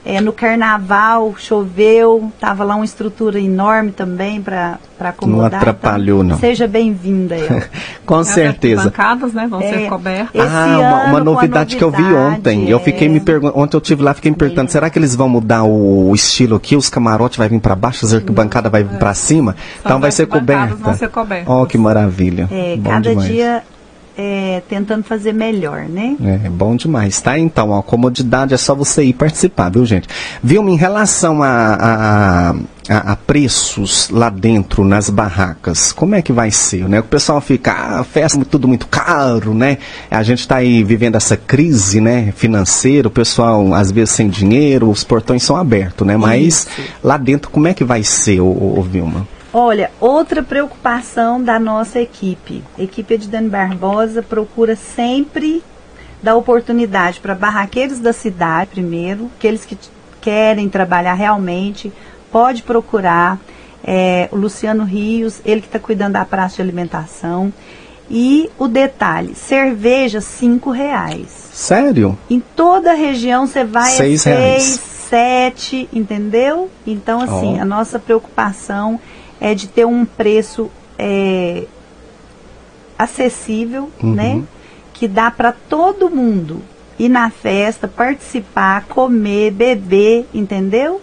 É, 0.04 0.20
no 0.20 0.32
carnaval 0.32 1.34
choveu, 1.36 2.32
tava 2.40 2.64
lá 2.64 2.74
uma 2.74 2.84
estrutura 2.84 3.38
enorme 3.38 3.92
também 3.92 4.40
para 4.40 4.78
acomodar. 4.98 5.50
Não 5.50 5.58
atrapalhou, 5.58 6.24
então, 6.24 6.36
não. 6.36 6.38
Seja 6.38 6.66
bem-vinda. 6.66 7.36
Com 8.06 8.24
certeza. 8.24 8.80
As 8.80 8.86
bancadas, 8.86 9.34
né, 9.34 9.46
vão 9.48 9.60
é, 9.60 9.68
ser 9.68 9.88
cobertas. 9.88 10.40
Ah, 10.40 10.78
uma, 10.78 11.04
uma 11.04 11.20
novidade, 11.20 11.76
que 11.76 11.84
eu 11.84 11.90
vi 11.90 12.02
ontem. 12.02 12.66
É... 12.66 12.72
Eu 12.72 12.80
fiquei 12.80 13.08
me 13.08 13.20
perguntando, 13.20 13.58
ontem 13.58 13.76
eu 13.76 13.80
tive 13.80 14.02
lá, 14.02 14.14
fiquei 14.14 14.30
me 14.30 14.36
perguntando, 14.36 14.70
será 14.70 14.88
que 14.88 14.98
eles 14.98 15.14
vão 15.14 15.28
mudar 15.28 15.64
o, 15.64 16.14
estilo 16.14 16.56
aqui? 16.56 16.76
Os 16.76 16.88
camarotes 16.88 17.36
vai 17.36 17.48
vir 17.48 17.60
para 17.60 17.76
baixo, 17.76 18.06
as 18.06 18.14
arquibancadas 18.14 18.72
vai 18.72 18.82
vir 18.82 18.98
para 18.98 19.12
cima? 19.12 19.54
Só 19.82 19.88
então 19.88 20.00
vai 20.00 20.10
ser 20.10 20.26
coberta. 20.26 20.74
Vão 20.76 20.94
ser 20.94 21.10
cobertas. 21.10 21.46
Oh, 21.46 21.66
que 21.66 21.76
maravilha. 21.76 22.48
É, 22.50 22.76
Bom 22.76 22.90
cada 22.90 23.10
demais. 23.10 23.28
dia 23.28 23.62
é, 24.20 24.62
tentando 24.68 25.02
fazer 25.02 25.32
melhor, 25.32 25.88
né? 25.88 26.14
É, 26.22 26.46
é, 26.46 26.50
bom 26.50 26.76
demais, 26.76 27.18
tá? 27.22 27.38
Então, 27.38 27.74
a 27.74 27.82
comodidade 27.82 28.52
é 28.52 28.56
só 28.58 28.74
você 28.74 29.02
ir 29.02 29.14
participar, 29.14 29.70
viu, 29.70 29.86
gente? 29.86 30.06
Vilma, 30.42 30.70
em 30.70 30.76
relação 30.76 31.42
a, 31.42 31.48
a, 31.48 32.50
a, 32.90 33.12
a, 33.12 33.16
preços 33.16 34.10
lá 34.10 34.28
dentro, 34.28 34.84
nas 34.84 35.08
barracas, 35.08 35.90
como 35.90 36.14
é 36.14 36.20
que 36.20 36.34
vai 36.34 36.50
ser, 36.50 36.86
né? 36.86 37.00
O 37.00 37.04
pessoal 37.04 37.40
fica, 37.40 37.72
ah, 37.72 38.04
festa 38.04 38.38
é 38.38 38.44
tudo 38.44 38.68
muito 38.68 38.86
caro, 38.88 39.54
né? 39.54 39.78
A 40.10 40.22
gente 40.22 40.40
está 40.40 40.56
aí 40.56 40.84
vivendo 40.84 41.16
essa 41.16 41.36
crise, 41.36 41.98
né, 41.98 42.32
financeira, 42.36 43.08
o 43.08 43.10
pessoal 43.10 43.72
às 43.72 43.90
vezes 43.90 44.10
sem 44.10 44.28
dinheiro, 44.28 44.90
os 44.90 45.02
portões 45.02 45.42
são 45.42 45.56
abertos, 45.56 46.06
né? 46.06 46.16
Mas 46.18 46.68
Isso. 46.68 46.68
lá 47.02 47.16
dentro, 47.16 47.50
como 47.50 47.68
é 47.68 47.72
que 47.72 47.84
vai 47.84 48.02
ser, 48.02 48.40
ô, 48.40 48.78
ô 48.78 48.82
Vilma? 48.82 49.26
Olha, 49.52 49.90
outra 50.00 50.42
preocupação 50.42 51.42
da 51.42 51.58
nossa 51.58 52.00
equipe. 52.00 52.62
A 52.78 52.82
equipe 52.82 53.18
de 53.18 53.28
Dani 53.28 53.48
Barbosa 53.48 54.22
procura 54.22 54.76
sempre 54.76 55.62
dar 56.22 56.36
oportunidade 56.36 57.18
para 57.20 57.34
barraqueiros 57.34 57.98
da 57.98 58.12
cidade, 58.12 58.70
primeiro, 58.70 59.30
aqueles 59.36 59.64
que 59.64 59.76
querem 60.20 60.68
trabalhar 60.68 61.14
realmente, 61.14 61.92
pode 62.30 62.62
procurar. 62.62 63.38
É, 63.82 64.28
o 64.30 64.36
Luciano 64.36 64.84
Rios, 64.84 65.40
ele 65.42 65.62
que 65.62 65.66
está 65.66 65.78
cuidando 65.78 66.12
da 66.12 66.24
praça 66.24 66.56
de 66.56 66.62
alimentação. 66.62 67.50
E 68.10 68.50
o 68.58 68.68
detalhe, 68.68 69.34
cerveja 69.34 70.20
cinco 70.20 70.70
reais. 70.70 71.28
Sério? 71.52 72.18
Em 72.28 72.40
toda 72.40 72.90
a 72.90 72.94
região 72.94 73.46
você 73.46 73.64
vai 73.64 73.90
seis 73.92 74.20
a 74.20 74.24
seis, 74.24 74.36
reais. 74.36 74.80
sete, 75.08 75.88
entendeu? 75.92 76.68
Então 76.86 77.22
assim, 77.22 77.56
oh. 77.58 77.62
a 77.62 77.64
nossa 77.64 77.98
preocupação 77.98 79.00
é 79.40 79.54
de 79.54 79.66
ter 79.68 79.86
um 79.86 80.04
preço 80.04 80.70
é, 80.98 81.64
acessível, 82.98 83.90
uhum. 84.02 84.14
né? 84.14 84.42
Que 84.92 85.08
dá 85.08 85.30
para 85.30 85.52
todo 85.52 86.10
mundo 86.10 86.62
ir 86.98 87.08
na 87.08 87.30
festa, 87.30 87.88
participar, 87.88 88.84
comer, 88.84 89.50
beber, 89.52 90.26
entendeu? 90.34 91.00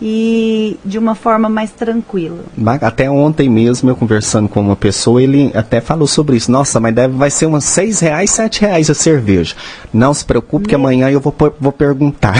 e 0.00 0.78
de 0.84 0.98
uma 0.98 1.14
forma 1.14 1.48
mais 1.48 1.70
tranquila. 1.70 2.44
Até 2.82 3.10
ontem 3.10 3.48
mesmo 3.48 3.88
eu 3.88 3.96
conversando 3.96 4.48
com 4.48 4.60
uma 4.60 4.76
pessoa, 4.76 5.22
ele 5.22 5.50
até 5.54 5.80
falou 5.80 6.06
sobre 6.06 6.36
isso. 6.36 6.50
Nossa, 6.50 6.78
mas 6.78 6.94
deve 6.94 7.14
vai 7.14 7.30
ser 7.30 7.46
umas 7.46 7.64
seis 7.64 8.00
reais, 8.00 8.30
sete 8.30 8.60
reais 8.60 8.90
a 8.90 8.94
cerveja. 8.94 9.54
Não 9.92 10.12
se 10.12 10.24
preocupe 10.24 10.58
mesmo, 10.58 10.68
que 10.68 10.74
amanhã 10.74 11.10
eu 11.10 11.20
vou, 11.20 11.34
vou 11.58 11.72
perguntar. 11.72 12.34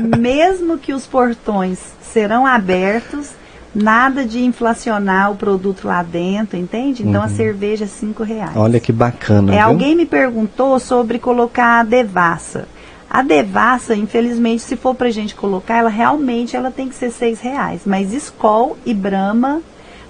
Mesmo, 0.00 0.18
mesmo 0.18 0.78
que 0.78 0.92
os 0.92 1.06
portões 1.06 1.78
serão 2.12 2.46
abertos, 2.46 3.30
nada 3.74 4.24
de 4.24 4.42
inflacionar 4.44 5.30
o 5.30 5.36
produto 5.36 5.86
lá 5.86 6.02
dentro, 6.02 6.56
entende? 6.56 7.02
Então 7.02 7.20
uhum. 7.20 7.26
a 7.26 7.28
cerveja 7.28 7.84
é 7.84 7.88
cinco 7.88 8.22
reais. 8.22 8.56
Olha 8.56 8.80
que 8.80 8.92
bacana. 8.92 9.54
É, 9.54 9.60
alguém 9.60 9.94
me 9.94 10.06
perguntou 10.06 10.78
sobre 10.78 11.18
colocar 11.18 11.80
a 11.80 11.84
devassa. 11.84 12.66
A 13.10 13.22
devassa, 13.22 13.94
infelizmente, 13.94 14.62
se 14.62 14.76
for 14.76 14.94
pra 14.94 15.10
gente 15.10 15.34
colocar, 15.34 15.78
ela 15.78 15.88
realmente 15.88 16.54
ela 16.54 16.70
tem 16.70 16.88
que 16.88 16.94
ser 16.94 17.10
seis 17.10 17.40
reais. 17.40 17.82
Mas 17.86 18.12
Skol 18.12 18.76
e 18.84 18.92
Brahma 18.92 19.62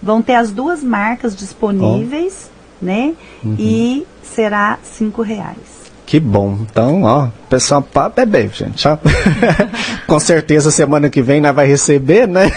vão 0.02 0.20
ter 0.20 0.34
as 0.34 0.50
duas 0.50 0.82
marcas 0.82 1.36
disponíveis, 1.36 2.50
oh. 2.50 2.84
né? 2.84 3.14
Uhum. 3.44 3.56
E 3.58 4.06
será 4.22 4.78
cinco 4.82 5.22
reais. 5.22 5.78
Que 6.08 6.18
bom. 6.18 6.56
Então, 6.62 7.02
ó, 7.02 7.28
pessoal, 7.50 7.82
para 7.82 8.08
beber, 8.08 8.48
gente. 8.54 8.88
Ó. 8.88 8.96
Com 10.08 10.18
certeza 10.18 10.70
semana 10.70 11.10
que 11.10 11.20
vem 11.20 11.38
nós 11.38 11.54
vai 11.54 11.66
receber, 11.66 12.26
né? 12.26 12.50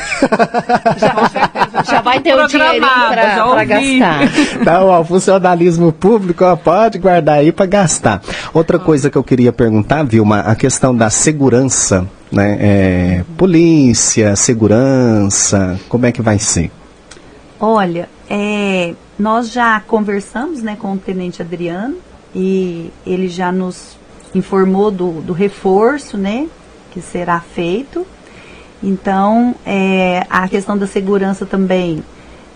Já, 0.97 1.83
já 1.83 2.01
vai 2.01 2.21
ter 2.21 2.33
o 2.33 2.47
dinheiro 2.47 2.79
para 2.79 3.65
gastar. 3.65 4.21
Então, 4.61 4.87
ó, 4.87 5.03
funcionalismo 5.03 5.91
público, 5.91 6.45
ó, 6.45 6.55
pode 6.55 6.97
guardar 6.97 7.39
aí 7.39 7.51
para 7.51 7.65
gastar. 7.65 8.21
Outra 8.53 8.79
coisa 8.79 9.09
que 9.09 9.17
eu 9.17 9.23
queria 9.23 9.51
perguntar, 9.51 10.03
Vilma, 10.03 10.39
a 10.39 10.55
questão 10.55 10.95
da 10.95 11.09
segurança, 11.09 12.07
né? 12.31 12.57
É, 12.57 13.23
polícia, 13.35 14.33
segurança, 14.37 15.77
como 15.89 16.05
é 16.05 16.13
que 16.13 16.21
vai 16.21 16.39
ser? 16.39 16.71
Olha, 17.59 18.07
é, 18.29 18.93
nós 19.19 19.51
já 19.51 19.81
conversamos 19.81 20.63
né, 20.63 20.77
com 20.79 20.93
o 20.93 20.97
Tenente 20.97 21.41
Adriano, 21.41 21.97
e 22.33 22.91
ele 23.05 23.27
já 23.27 23.51
nos 23.51 23.97
informou 24.33 24.89
do, 24.91 25.21
do 25.21 25.33
reforço, 25.33 26.17
né, 26.17 26.47
que 26.91 27.01
será 27.01 27.39
feito. 27.39 28.05
Então, 28.83 29.55
é, 29.65 30.25
a 30.29 30.47
questão 30.47 30.77
da 30.77 30.87
segurança 30.87 31.45
também 31.45 32.03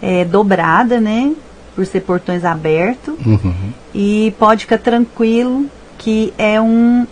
é 0.02 0.26
dobrada, 0.26 1.00
né, 1.00 1.34
por 1.76 1.86
ser 1.86 2.02
portões 2.02 2.46
abertos. 2.46 3.16
Uhum. 3.26 3.74
E 3.94 4.34
pode 4.40 4.62
ficar 4.62 4.80
tranquilo 4.80 5.66
que 5.98 6.34
é 6.38 6.60
um 6.60 7.06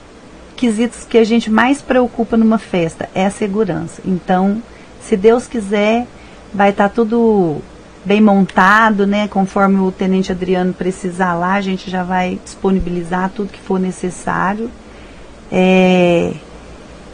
quesito 0.55 0.97
que 1.07 1.17
a 1.17 1.23
gente 1.23 1.51
mais 1.51 1.81
preocupa 1.81 2.37
numa 2.37 2.57
festa, 2.57 3.09
é 3.13 3.25
a 3.25 3.29
segurança. 3.29 4.01
Então, 4.05 4.61
se 5.01 5.17
Deus 5.17 5.47
quiser, 5.47 6.07
vai 6.53 6.69
estar 6.69 6.89
tá 6.89 6.95
tudo 6.95 7.61
bem 8.05 8.21
montado, 8.21 9.07
né? 9.07 9.27
Conforme 9.27 9.79
o 9.79 9.91
tenente 9.91 10.31
Adriano 10.31 10.73
precisar 10.73 11.33
lá, 11.33 11.53
a 11.53 11.61
gente 11.61 11.89
já 11.89 12.03
vai 12.03 12.39
disponibilizar 12.43 13.31
tudo 13.35 13.49
que 13.49 13.59
for 13.59 13.79
necessário. 13.79 14.69
É, 15.51 16.33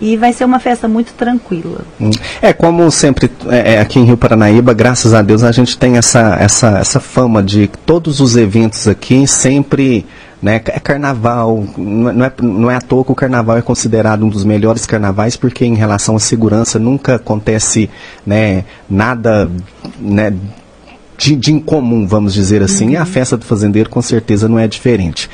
e 0.01 0.15
vai 0.15 0.31
ser 0.31 0.45
uma 0.45 0.59
festa 0.59 0.87
muito 0.87 1.13
tranquila. 1.13 1.81
Hum. 1.99 2.09
É, 2.41 2.53
como 2.53 2.89
sempre 2.89 3.29
é, 3.49 3.75
é, 3.75 3.81
aqui 3.81 3.99
em 3.99 4.05
Rio 4.05 4.17
Paranaíba, 4.17 4.73
graças 4.73 5.13
a 5.13 5.21
Deus, 5.21 5.43
a 5.43 5.51
gente 5.51 5.77
tem 5.77 5.97
essa, 5.97 6.37
essa, 6.39 6.79
essa 6.79 6.99
fama 6.99 7.43
de 7.43 7.69
todos 7.85 8.19
os 8.19 8.35
eventos 8.35 8.87
aqui 8.87 9.27
sempre. 9.27 10.05
Né, 10.41 10.55
é 10.67 10.79
carnaval, 10.79 11.65
não 11.77 12.23
é, 12.23 12.31
não 12.41 12.71
é 12.71 12.75
à 12.77 12.79
toa 12.79 13.03
que 13.03 13.11
o 13.11 13.15
carnaval 13.15 13.57
é 13.57 13.61
considerado 13.61 14.25
um 14.25 14.29
dos 14.29 14.45
melhores 14.45 14.85
carnavais, 14.85 15.35
porque 15.35 15.65
em 15.65 15.75
relação 15.75 16.15
à 16.15 16.19
segurança 16.19 16.79
nunca 16.79 17.15
acontece 17.15 17.89
né, 18.25 18.63
nada 18.89 19.51
né, 19.99 20.33
de, 21.19 21.35
de 21.35 21.51
incomum, 21.53 22.07
vamos 22.07 22.33
dizer 22.33 22.63
assim. 22.63 22.85
Uhum. 22.85 22.91
E 22.91 22.97
a 22.97 23.01
uhum. 23.01 23.05
festa 23.05 23.37
do 23.37 23.45
fazendeiro 23.45 23.89
com 23.89 24.01
certeza 24.01 24.47
não 24.47 24.57
é 24.57 24.67
diferente. 24.67 25.29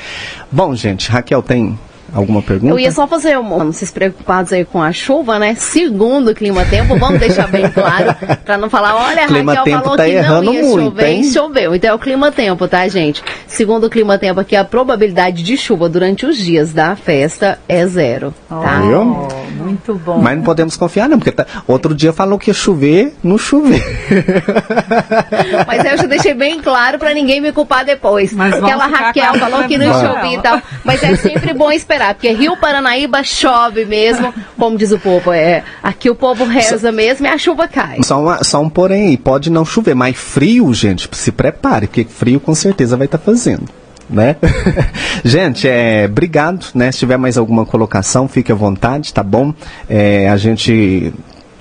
Bom, 0.50 0.74
gente, 0.74 1.08
Raquel 1.08 1.42
tem 1.42 1.78
Alguma 2.14 2.40
pergunta? 2.42 2.72
Eu 2.72 2.78
ia 2.78 2.90
só 2.90 3.06
fazer 3.06 3.38
um. 3.38 3.72
Vocês 3.72 3.90
preocupados 3.90 4.52
aí 4.52 4.64
com 4.64 4.82
a 4.82 4.92
chuva, 4.92 5.38
né? 5.38 5.54
Segundo 5.54 6.30
o 6.30 6.34
clima-tempo, 6.34 6.96
vamos 6.96 7.18
deixar 7.20 7.48
bem 7.48 7.68
claro, 7.70 8.14
para 8.44 8.56
não 8.56 8.70
falar, 8.70 8.94
olha, 8.96 9.24
a 9.24 9.26
Clima 9.26 9.54
Raquel 9.54 9.80
falou 9.80 9.96
tá 9.96 10.04
que 10.04 10.22
não 10.22 10.44
ia 10.44 10.62
muito, 10.62 10.84
chover 10.84 11.06
hein? 11.08 11.20
e 11.20 11.32
choveu. 11.32 11.74
Então 11.74 11.90
é 11.90 11.94
o 11.94 11.98
clima-tempo, 11.98 12.68
tá, 12.68 12.86
gente? 12.88 13.22
Segundo 13.46 13.84
o 13.84 13.90
clima-tempo 13.90 14.40
aqui, 14.40 14.54
a 14.56 14.64
probabilidade 14.64 15.42
de 15.42 15.56
chuva 15.56 15.88
durante 15.88 16.26
os 16.26 16.36
dias 16.36 16.72
da 16.72 16.94
festa 16.96 17.58
é 17.68 17.86
zero, 17.86 18.32
tá? 18.48 18.80
Viu? 18.80 19.00
Oh, 19.00 19.62
muito 19.62 19.94
bom. 19.94 20.18
Mas 20.18 20.36
não 20.36 20.44
podemos 20.44 20.76
confiar, 20.76 21.08
não, 21.08 21.18
porque 21.18 21.32
tá- 21.32 21.46
outro 21.66 21.94
dia 21.94 22.12
falou 22.12 22.38
que 22.38 22.50
ia 22.50 22.54
chover, 22.54 23.14
não 23.22 23.38
choveu. 23.38 23.80
Mas 25.66 25.84
eu 25.84 25.96
já 25.96 26.06
deixei 26.06 26.34
bem 26.34 26.60
claro 26.60 26.98
para 26.98 27.12
ninguém 27.12 27.40
me 27.40 27.52
culpar 27.52 27.84
depois. 27.84 28.32
Mas 28.32 28.54
Aquela 28.54 28.86
Raquel 28.86 29.34
falou 29.34 29.64
que 29.64 29.78
não 29.78 29.92
chovia 29.92 30.38
e 30.38 30.42
tal. 30.42 30.60
Mas 30.84 31.02
é 31.02 31.16
sempre 31.16 31.52
bom 31.52 31.70
esperar, 31.70 31.95
porque 32.14 32.30
Rio 32.30 32.56
Paranaíba 32.56 33.22
chove 33.22 33.84
mesmo, 33.84 34.32
como 34.58 34.76
diz 34.76 34.92
o 34.92 34.98
povo. 34.98 35.32
É, 35.32 35.62
aqui 35.82 36.08
o 36.10 36.14
povo 36.14 36.44
reza 36.44 36.92
mesmo 36.92 37.26
e 37.26 37.28
a 37.28 37.38
chuva 37.38 37.66
cai. 37.68 37.98
Só, 38.02 38.20
uma- 38.20 38.44
só 38.44 38.60
um 38.60 38.68
porém 38.68 39.16
pode 39.16 39.50
não 39.50 39.64
chover, 39.64 39.94
mas 39.94 40.16
frio, 40.16 40.72
gente, 40.74 41.08
se 41.12 41.32
prepare, 41.32 41.86
porque 41.86 42.04
frio 42.04 42.38
com 42.40 42.54
certeza 42.54 42.96
vai 42.96 43.06
estar 43.06 43.18
fazendo. 43.18 43.64
Né? 44.08 44.36
gente, 45.24 45.66
é, 45.68 46.06
obrigado, 46.08 46.66
né? 46.74 46.92
Se 46.92 46.98
tiver 47.00 47.16
mais 47.16 47.36
alguma 47.36 47.66
colocação, 47.66 48.28
fique 48.28 48.52
à 48.52 48.54
vontade, 48.54 49.12
tá 49.12 49.22
bom? 49.22 49.52
É, 49.88 50.28
a 50.28 50.36
gente 50.36 51.12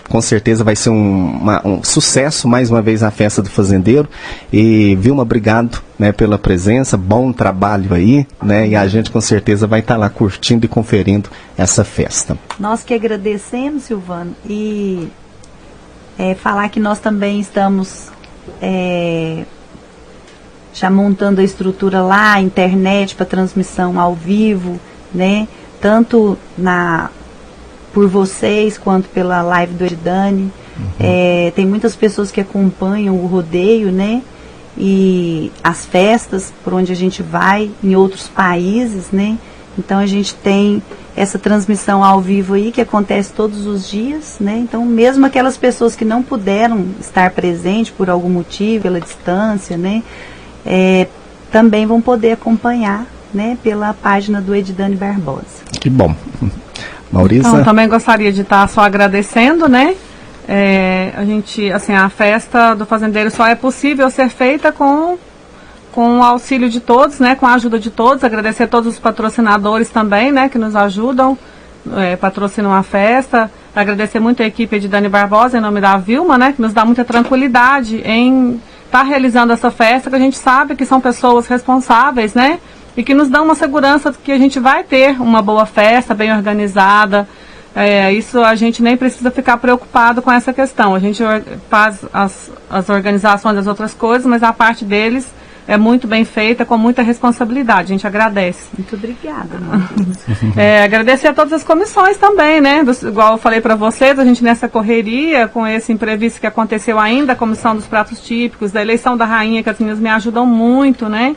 com 0.09 0.21
certeza 0.21 0.63
vai 0.63 0.75
ser 0.75 0.89
um, 0.89 1.25
uma- 1.41 1.61
um 1.67 1.83
sucesso 1.83 2.47
mais 2.47 2.69
uma 2.69 2.81
vez 2.81 3.01
a 3.03 3.09
festa 3.11 3.41
do 3.41 3.49
fazendeiro 3.49 4.07
e 4.53 4.95
Vilma, 4.95 5.23
obrigado 5.23 5.81
né, 5.97 6.11
pela 6.11 6.37
presença, 6.37 6.95
bom 6.97 7.31
trabalho 7.31 7.93
aí, 7.93 8.27
né? 8.43 8.67
E 8.67 8.75
a 8.75 8.85
gente 8.87 9.09
com 9.11 9.19
certeza 9.21 9.65
vai 9.65 9.79
estar 9.79 9.97
lá 9.97 10.09
curtindo 10.09 10.65
e 10.65 10.69
conferindo 10.69 11.29
essa 11.57 11.83
festa. 11.83 12.37
Nós 12.59 12.83
que 12.83 12.93
agradecemos, 12.93 13.83
Silvano, 13.83 14.35
e 14.47 15.07
é, 16.19 16.35
falar 16.35 16.69
que 16.69 16.79
nós 16.79 16.99
também 16.99 17.39
estamos 17.39 18.09
é, 18.61 19.43
já 20.73 20.89
montando 20.89 21.41
a 21.41 21.43
estrutura 21.43 22.01
lá, 22.01 22.39
internet 22.41 23.15
para 23.15 23.25
transmissão 23.25 23.99
ao 23.99 24.13
vivo, 24.13 24.79
né? 25.13 25.47
Tanto 25.81 26.37
na 26.57 27.09
por 27.95 28.09
vocês 28.09 28.77
quanto 28.77 29.07
pela 29.07 29.41
live 29.41 29.73
do 29.73 29.85
Eridani. 29.85 30.51
É, 30.99 31.53
tem 31.55 31.65
muitas 31.65 31.95
pessoas 31.95 32.29
que 32.29 32.41
acompanham 32.41 33.15
o 33.15 33.25
rodeio, 33.25 33.89
né? 33.89 34.21
E 34.77 35.49
as 35.63 35.85
festas 35.85 36.53
por 36.61 36.73
onde 36.73 36.91
a 36.91 36.95
gente 36.95 37.23
vai 37.23 37.71
em 37.81 37.95
outros 37.95 38.27
países, 38.27 39.11
né? 39.11 39.37
Então 39.79 39.97
a 39.97 40.05
gente 40.05 40.35
tem 40.35 40.83
essa 41.15 41.39
transmissão 41.39 42.03
ao 42.03 42.19
vivo 42.19 42.55
aí 42.55 42.73
que 42.73 42.81
acontece 42.81 43.31
todos 43.31 43.65
os 43.65 43.89
dias, 43.89 44.35
né? 44.41 44.57
Então 44.57 44.83
mesmo 44.83 45.25
aquelas 45.25 45.55
pessoas 45.55 45.95
que 45.95 46.03
não 46.03 46.21
puderam 46.21 46.87
estar 46.99 47.31
presentes 47.31 47.93
por 47.93 48.09
algum 48.09 48.29
motivo, 48.29 48.83
pela 48.83 48.99
distância, 48.99 49.77
né? 49.77 50.03
É, 50.65 51.07
também 51.49 51.85
vão 51.85 52.01
poder 52.01 52.33
acompanhar, 52.33 53.07
né? 53.33 53.57
Pela 53.63 53.93
página 53.93 54.41
do 54.41 54.53
Edidane 54.53 54.97
Barbosa. 54.97 55.63
Que 55.79 55.89
bom. 55.89 56.13
Maurícia? 57.15 57.47
Então, 57.47 57.63
também 57.63 57.87
gostaria 57.87 58.31
de 58.31 58.41
estar 58.41 58.67
só 58.67 58.81
agradecendo, 58.81 59.69
né? 59.69 59.95
É, 60.47 61.13
a 61.15 61.23
gente, 61.23 61.71
assim, 61.71 61.93
a 61.93 62.09
festa 62.09 62.75
do 62.75 62.85
fazendeiro 62.85 63.31
só 63.31 63.47
é 63.47 63.55
possível 63.55 64.09
ser 64.09 64.29
feita 64.29 64.71
com, 64.71 65.17
com 65.93 66.19
o 66.19 66.23
auxílio 66.23 66.69
de 66.69 66.81
todos, 66.81 67.19
né? 67.19 67.35
Com 67.35 67.47
a 67.47 67.53
ajuda 67.53 67.79
de 67.79 67.89
todos. 67.89 68.23
Agradecer 68.23 68.63
a 68.63 68.67
todos 68.67 68.93
os 68.93 68.99
patrocinadores 68.99 69.89
também, 69.89 70.31
né? 70.31 70.49
Que 70.49 70.57
nos 70.57 70.75
ajudam, 70.75 71.37
é, 71.95 72.17
patrocinam 72.17 72.73
a 72.73 72.83
festa. 72.83 73.49
Agradecer 73.73 74.19
muito 74.19 74.43
a 74.43 74.45
equipe 74.45 74.77
de 74.77 74.89
Dani 74.89 75.07
Barbosa, 75.07 75.57
em 75.57 75.61
nome 75.61 75.79
da 75.79 75.95
Vilma, 75.95 76.37
né? 76.37 76.51
Que 76.53 76.61
nos 76.61 76.73
dá 76.73 76.83
muita 76.83 77.05
tranquilidade 77.05 78.01
em 78.05 78.61
estar 78.85 79.03
realizando 79.03 79.53
essa 79.53 79.71
festa, 79.71 80.09
que 80.09 80.15
a 80.15 80.19
gente 80.19 80.37
sabe 80.37 80.75
que 80.75 80.85
são 80.85 80.99
pessoas 80.99 81.47
responsáveis, 81.47 82.33
né? 82.33 82.59
E 82.97 83.03
que 83.03 83.13
nos 83.13 83.29
dão 83.29 83.43
uma 83.45 83.55
segurança 83.55 84.11
de 84.11 84.17
que 84.19 84.31
a 84.31 84.37
gente 84.37 84.59
vai 84.59 84.83
ter 84.83 85.19
uma 85.21 85.41
boa 85.41 85.65
festa, 85.65 86.13
bem 86.13 86.31
organizada. 86.33 87.27
É, 87.75 88.13
isso 88.13 88.41
a 88.41 88.55
gente 88.55 88.81
nem 88.81 88.95
precisa 88.95 89.29
ficar 89.29 89.57
preocupado 89.57 90.21
com 90.21 90.31
essa 90.31 90.53
questão. 90.53 90.95
A 90.95 90.99
gente 90.99 91.21
faz 91.69 92.05
as, 92.13 92.49
as 92.69 92.87
organizações 92.89 93.55
das 93.55 93.67
outras 93.67 93.93
coisas, 93.93 94.25
mas 94.25 94.43
a 94.43 94.53
parte 94.53 94.85
deles 94.85 95.27
é 95.67 95.75
muito 95.77 96.07
bem 96.07 96.23
feita, 96.23 96.63
com 96.63 96.77
muita 96.77 97.01
responsabilidade. 97.01 97.91
A 97.91 97.95
gente 97.95 98.07
agradece. 98.07 98.69
Muito 98.77 98.95
obrigada. 98.95 99.49
É, 100.55 100.83
agradecer 100.83 101.27
a 101.27 101.33
todas 101.33 101.51
as 101.53 101.63
comissões 101.63 102.17
também, 102.17 102.61
né? 102.61 102.83
Dos- 102.83 103.03
igual 103.03 103.33
eu 103.33 103.37
falei 103.37 103.59
para 103.61 103.75
vocês, 103.75 104.17
a 104.17 104.23
gente 104.23 104.43
nessa 104.43 104.67
correria, 104.69 105.47
com 105.47 105.67
esse 105.67 105.91
imprevisto 105.91 106.39
que 106.39 106.47
aconteceu 106.47 106.97
ainda, 106.99 107.33
a 107.33 107.35
comissão 107.35 107.75
dos 107.75 107.85
pratos 107.85 108.19
típicos, 108.21 108.71
da 108.71 108.81
eleição 108.81 109.17
da 109.17 109.25
rainha, 109.25 109.61
que 109.61 109.69
as 109.69 109.79
meninas 109.79 109.99
me 109.99 110.09
ajudam 110.09 110.45
muito, 110.45 111.09
né? 111.09 111.35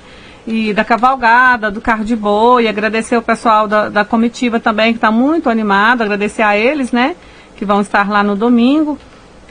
E 0.50 0.72
da 0.72 0.82
cavalgada, 0.82 1.70
do 1.70 1.78
carro 1.78 2.02
de 2.02 2.16
boi, 2.16 2.66
agradecer 2.66 3.18
o 3.18 3.20
pessoal 3.20 3.68
da, 3.68 3.90
da 3.90 4.02
comitiva 4.02 4.58
também, 4.58 4.94
que 4.94 4.96
está 4.96 5.10
muito 5.10 5.50
animado, 5.50 6.00
agradecer 6.00 6.40
a 6.40 6.56
eles, 6.56 6.90
né? 6.90 7.16
Que 7.54 7.66
vão 7.66 7.82
estar 7.82 8.08
lá 8.08 8.22
no 8.22 8.34
domingo. 8.34 8.98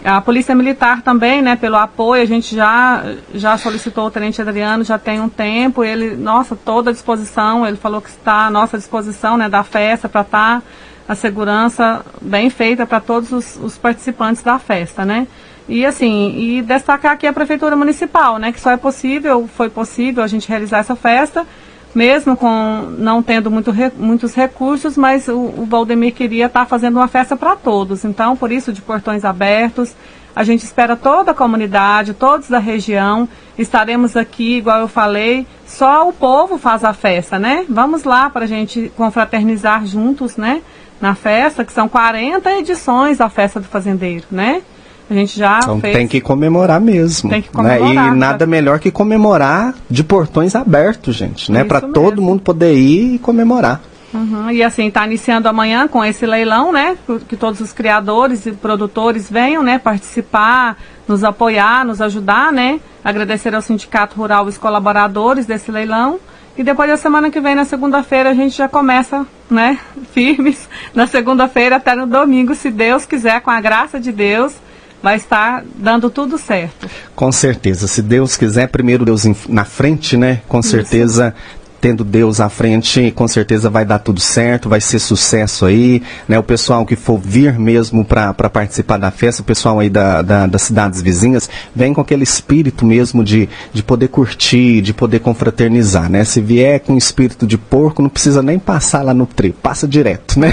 A 0.03 0.19
Polícia 0.19 0.55
Militar 0.55 1.03
também, 1.03 1.39
né, 1.39 1.55
pelo 1.55 1.75
apoio, 1.75 2.23
a 2.23 2.25
gente 2.25 2.55
já, 2.55 3.03
já 3.31 3.55
solicitou 3.59 4.07
o 4.07 4.11
Tenente 4.11 4.41
Adriano, 4.41 4.83
já 4.83 4.97
tem 4.97 5.21
um 5.21 5.29
tempo, 5.29 5.83
ele, 5.83 6.15
nossa, 6.15 6.55
toda 6.55 6.89
a 6.89 6.93
disposição, 6.93 7.63
ele 7.63 7.77
falou 7.77 8.01
que 8.01 8.09
está 8.09 8.47
à 8.47 8.49
nossa 8.49 8.75
disposição, 8.75 9.37
né, 9.37 9.47
da 9.47 9.63
festa, 9.63 10.09
para 10.09 10.21
estar 10.21 10.63
a 11.07 11.13
segurança 11.13 12.03
bem 12.19 12.49
feita 12.49 12.87
para 12.87 12.99
todos 12.99 13.31
os, 13.31 13.55
os 13.61 13.77
participantes 13.77 14.41
da 14.41 14.57
festa, 14.57 15.05
né. 15.05 15.27
E 15.67 15.85
assim, 15.85 16.33
e 16.37 16.61
destacar 16.61 17.11
aqui 17.11 17.27
a 17.27 17.33
Prefeitura 17.33 17.75
Municipal, 17.75 18.37
né, 18.37 18.51
que 18.51 18.59
só 18.59 18.71
é 18.71 18.77
possível, 18.77 19.49
foi 19.53 19.69
possível 19.69 20.23
a 20.23 20.27
gente 20.27 20.47
realizar 20.47 20.79
essa 20.79 20.95
festa, 20.95 21.45
mesmo 21.93 22.37
com 22.37 22.95
não 22.97 23.21
tendo 23.21 23.51
muito 23.51 23.73
muitos 23.97 24.33
recursos, 24.33 24.95
mas 24.95 25.27
o, 25.27 25.37
o 25.37 25.65
Valdemir 25.69 26.13
queria 26.13 26.45
estar 26.45 26.65
fazendo 26.65 26.97
uma 26.97 27.07
festa 27.07 27.35
para 27.35 27.55
todos. 27.55 28.05
Então, 28.05 28.35
por 28.37 28.51
isso, 28.51 28.71
de 28.71 28.81
portões 28.81 29.25
abertos, 29.25 29.95
a 30.37 30.43
gente 30.43 30.63
espera 30.63 30.95
toda 30.95 31.31
a 31.31 31.33
comunidade, 31.33 32.13
todos 32.13 32.47
da 32.47 32.59
região. 32.59 33.27
Estaremos 33.57 34.15
aqui, 34.15 34.57
igual 34.57 34.81
eu 34.81 34.87
falei, 34.87 35.47
só 35.65 36.07
o 36.07 36.13
povo 36.13 36.59
faz 36.59 36.83
a 36.83 36.93
festa, 36.93 37.39
né? 37.39 37.65
Vamos 37.67 38.03
lá 38.03 38.29
para 38.29 38.45
a 38.45 38.47
gente 38.47 38.91
confraternizar 38.95 39.83
juntos, 39.87 40.37
né? 40.37 40.61
Na 41.01 41.15
festa, 41.15 41.65
que 41.65 41.73
são 41.73 41.89
40 41.89 42.51
edições 42.59 43.17
da 43.17 43.29
festa 43.29 43.59
do 43.59 43.67
fazendeiro, 43.67 44.25
né? 44.29 44.61
A 45.09 45.13
gente 45.13 45.37
já 45.39 45.59
Então 45.61 45.79
fez. 45.79 45.95
tem 45.95 46.07
que 46.07 46.19
comemorar 46.19 46.81
mesmo. 46.81 47.29
Tem 47.29 47.41
que 47.41 47.47
né? 47.61 47.77
comemorar, 47.79 48.13
E 48.13 48.17
nada 48.17 48.39
tá? 48.39 48.45
melhor 48.45 48.79
que 48.79 48.91
comemorar 48.91 49.73
de 49.89 50.03
portões 50.03 50.55
abertos, 50.55 51.15
gente, 51.15 51.51
né? 51.51 51.63
Para 51.63 51.81
todo 51.81 52.21
mundo 52.21 52.41
poder 52.41 52.73
ir 52.75 53.15
e 53.15 53.19
comemorar. 53.19 53.81
Uhum, 54.13 54.49
E 54.51 54.63
assim, 54.63 54.87
está 54.87 55.05
iniciando 55.05 55.47
amanhã 55.49 55.87
com 55.87 56.03
esse 56.03 56.25
leilão, 56.25 56.71
né? 56.71 56.97
Que- 57.27 57.35
todos 57.35 57.59
os 57.61 57.71
criadores 57.73 58.45
e 58.45 58.51
produtores 58.51 59.29
venham, 59.29 59.61
né? 59.61 59.77
Participar, 59.79 60.77
nos 61.07 61.23
apoiar, 61.23 61.85
nos 61.85 62.01
ajudar, 62.01 62.51
né? 62.51 62.79
Agradecer 63.03 63.53
ao 63.53 63.61
Sindicato 63.61 64.15
Rural 64.17 64.45
os 64.45 64.57
colaboradores 64.57 65.45
desse 65.45 65.71
leilão. 65.71 66.19
E 66.57 66.63
depois 66.63 66.89
da 66.89 66.97
semana 66.97 67.29
que 67.29 67.39
vem, 67.39 67.53
na 67.53 67.65
segunda-feira, 67.65 68.31
a 68.31 68.33
gente 68.33 68.57
já 68.57 68.67
começa, 68.67 69.25
né? 69.49 69.77
Firmes. 70.11 70.67
Na 70.95 71.05
segunda-feira 71.05 71.75
até 71.75 71.93
no 71.95 72.07
domingo, 72.07 72.55
se 72.55 72.71
Deus 72.71 73.05
quiser, 73.05 73.41
com 73.41 73.51
a 73.51 73.61
graça 73.61 73.99
de 73.99 74.11
Deus, 74.11 74.53
vai 75.01 75.15
estar 75.17 75.63
dando 75.75 76.09
tudo 76.09 76.37
certo. 76.37 76.89
Com 77.15 77.31
certeza. 77.31 77.87
Se 77.87 78.01
Deus 78.01 78.35
quiser, 78.37 78.67
primeiro 78.67 79.05
Deus 79.05 79.23
na 79.47 79.65
frente, 79.65 80.17
né? 80.17 80.41
Com 80.47 80.61
certeza. 80.61 81.33
Tendo 81.79 82.03
Deus 82.03 82.41
à 82.41 82.49
frente, 82.49 83.11
com 83.11 83.27
certeza 83.27 83.69
vai 83.69 83.85
dar 83.85 83.99
tudo 83.99 84.19
certo, 84.19 84.67
vai 84.67 84.81
ser 84.81 84.97
sucesso 84.97 85.63
aí, 85.63 86.01
né? 86.27 86.37
O 86.39 86.41
pessoal 86.43 86.83
que 86.83 86.95
for 86.95 87.19
vir 87.19 87.59
mesmo 87.59 88.03
para 88.03 88.33
participar 88.33 88.97
da 88.97 89.11
festa, 89.11 89.43
o 89.43 89.45
pessoal 89.45 89.79
aí 89.79 89.87
da, 89.87 90.23
da- 90.23 90.47
das 90.47 90.63
cidades 90.63 91.03
vizinhas, 91.03 91.47
vem 91.75 91.93
com 91.93 92.01
aquele 92.01 92.23
espírito 92.23 92.83
mesmo 92.83 93.23
de, 93.23 93.47
de 93.71 93.83
poder 93.83 94.07
curtir, 94.07 94.81
de 94.81 94.91
poder 94.91 95.19
confraternizar, 95.19 96.09
né? 96.09 96.23
Se 96.23 96.41
vier 96.41 96.79
com 96.79 96.97
espírito 96.97 97.45
de 97.45 97.59
porco, 97.59 98.01
não 98.01 98.09
precisa 98.09 98.41
nem 98.41 98.57
passar 98.57 99.03
lá 99.03 99.13
no 99.13 99.27
trevo, 99.27 99.53
passa 99.61 99.87
direto, 99.87 100.39
né? 100.39 100.51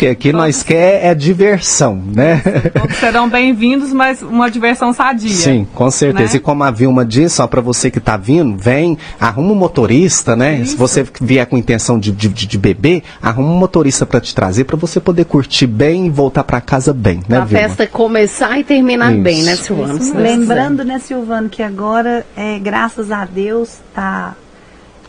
Porque 0.00 0.08
aqui 0.08 0.32
nós 0.32 0.62
quer 0.62 1.04
é 1.04 1.14
diversão, 1.14 2.02
né? 2.16 2.40
Todos 2.72 2.96
serão 2.96 3.28
bem-vindos, 3.28 3.92
mas 3.92 4.22
uma 4.22 4.50
diversão 4.50 4.94
sadia. 4.94 5.28
Sim, 5.28 5.66
com 5.74 5.90
certeza. 5.90 6.32
né? 6.32 6.36
E 6.36 6.40
como 6.40 6.64
a 6.64 6.70
Vilma 6.70 7.04
disse, 7.04 7.42
ó, 7.42 7.46
para 7.46 7.60
você 7.60 7.90
que 7.90 7.98
está 7.98 8.16
vindo, 8.16 8.56
vem, 8.56 8.96
arruma 9.20 9.52
um 9.52 9.54
motorista, 9.54 10.34
né? 10.34 10.64
Se 10.64 10.74
você 10.74 11.06
vier 11.20 11.44
com 11.44 11.58
intenção 11.58 11.98
de, 11.98 12.12
de, 12.12 12.30
de 12.30 12.56
beber, 12.56 13.02
arruma 13.20 13.50
um 13.50 13.58
motorista 13.58 14.06
para 14.06 14.22
te 14.22 14.34
trazer, 14.34 14.64
para 14.64 14.78
você 14.78 14.98
poder 14.98 15.26
curtir 15.26 15.66
bem 15.66 16.06
e 16.06 16.10
voltar 16.10 16.44
para 16.44 16.62
casa 16.62 16.94
bem, 16.94 17.20
né, 17.28 17.36
a 17.36 17.44
Vilma? 17.44 17.68
festa 17.68 17.86
começar 17.86 18.58
e 18.58 18.64
terminar 18.64 19.12
Isso. 19.12 19.22
bem, 19.22 19.42
né, 19.42 19.54
Silvano? 19.56 20.14
Lembrando, 20.14 20.82
né, 20.82 20.98
Silvano, 20.98 21.50
que 21.50 21.62
agora, 21.62 22.24
é, 22.34 22.58
graças 22.58 23.12
a 23.12 23.26
Deus, 23.26 23.76
tá 23.94 24.34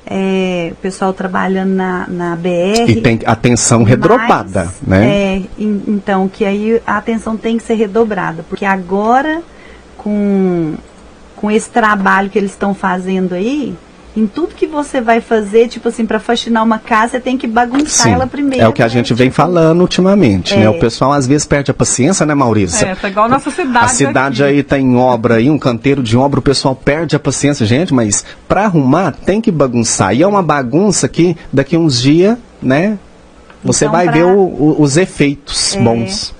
é, 0.06 0.70
o 0.72 0.76
pessoal 0.76 1.14
trabalhando 1.14 1.72
na, 1.72 2.08
na 2.08 2.36
BR. 2.36 2.90
E 2.90 3.02
tem 3.02 3.20
atenção 3.26 3.84
redobrada, 3.84 4.66
mas, 4.66 4.82
né? 4.82 5.08
É, 5.08 5.42
in, 5.58 5.84
então, 5.88 6.28
que 6.28 6.44
aí 6.44 6.82
a 6.86 6.98
atenção 6.98 7.38
tem 7.38 7.58
que 7.58 7.64
ser 7.64 7.76
redobrada, 7.76 8.44
porque 8.50 8.66
agora, 8.66 9.42
com, 9.98 10.76
com 11.36 11.52
esse 11.52 11.70
trabalho 11.70 12.30
que 12.30 12.38
eles 12.38 12.52
estão 12.52 12.74
fazendo 12.74 13.34
aí, 13.34 13.76
em 14.16 14.28
tudo 14.28 14.54
que 14.54 14.68
você 14.68 15.00
vai 15.00 15.22
fazer, 15.22 15.68
tipo 15.70 15.88
assim, 15.88 16.06
para 16.06 16.20
faxinar 16.20 16.64
uma 16.64 16.78
casa, 16.80 17.12
você 17.14 17.20
tem 17.22 17.38
que 17.38 17.48
bagunçar 17.48 18.08
Sim, 18.08 18.14
ela 18.14 18.28
primeiro. 18.28 18.64
é 18.64 18.68
o 18.68 18.74
que 18.74 18.82
a 18.82 18.86
né? 18.86 18.90
gente 18.90 19.14
vem 19.14 19.28
Tipo, 19.30 19.38
falando 19.38 19.80
ultimamente, 19.82 20.54
né? 20.56 20.66
É. 20.66 20.70
O 20.70 20.78
pessoal 20.80 21.14
às 21.14 21.26
vezes 21.26 21.46
perde 21.46 21.72
a 21.72 21.74
paciência, 21.74 22.26
né, 22.26 22.34
Maurício? 22.34 22.86
É, 22.86 22.94
tá 22.94 23.08
igual 23.10 23.26
a 23.28 23.30
nossa 23.30 23.50
cidade. 23.50 23.86
A 23.86 23.88
cidade 23.88 24.44
aqui. 24.44 24.54
aí 24.54 24.64
tá 24.64 24.78
em 24.78 24.96
obra 24.98 25.36
aí, 25.36 25.50
um 25.50 25.58
canteiro 25.58 26.04
de 26.04 26.18
obra, 26.18 26.40
o 26.40 26.44
pessoal 26.44 26.76
perde 26.76 27.16
a 27.16 27.20
paciência, 27.20 27.66
gente, 27.66 27.94
mas 27.94 28.26
para 28.48 28.66
arrumar 28.66 29.14
tem 29.14 29.40
que 29.40 29.50
bagunçar. 29.52 30.14
E 30.14 30.22
é 30.24 30.28
uma 30.28 30.44
bagunça 30.44 31.08
que 31.08 31.38
daqui 31.54 31.78
uns 31.78 32.02
dias, 32.02 32.38
né, 32.62 32.98
você 33.64 33.86
Então, 33.86 33.96
vai 33.96 34.06
pra- 34.06 34.14
ver 34.14 34.24
o- 34.26 34.38
o- 34.40 34.76
os 34.82 34.98
efeitos 34.98 35.76
É. 35.76 35.80
bons. 35.82 36.34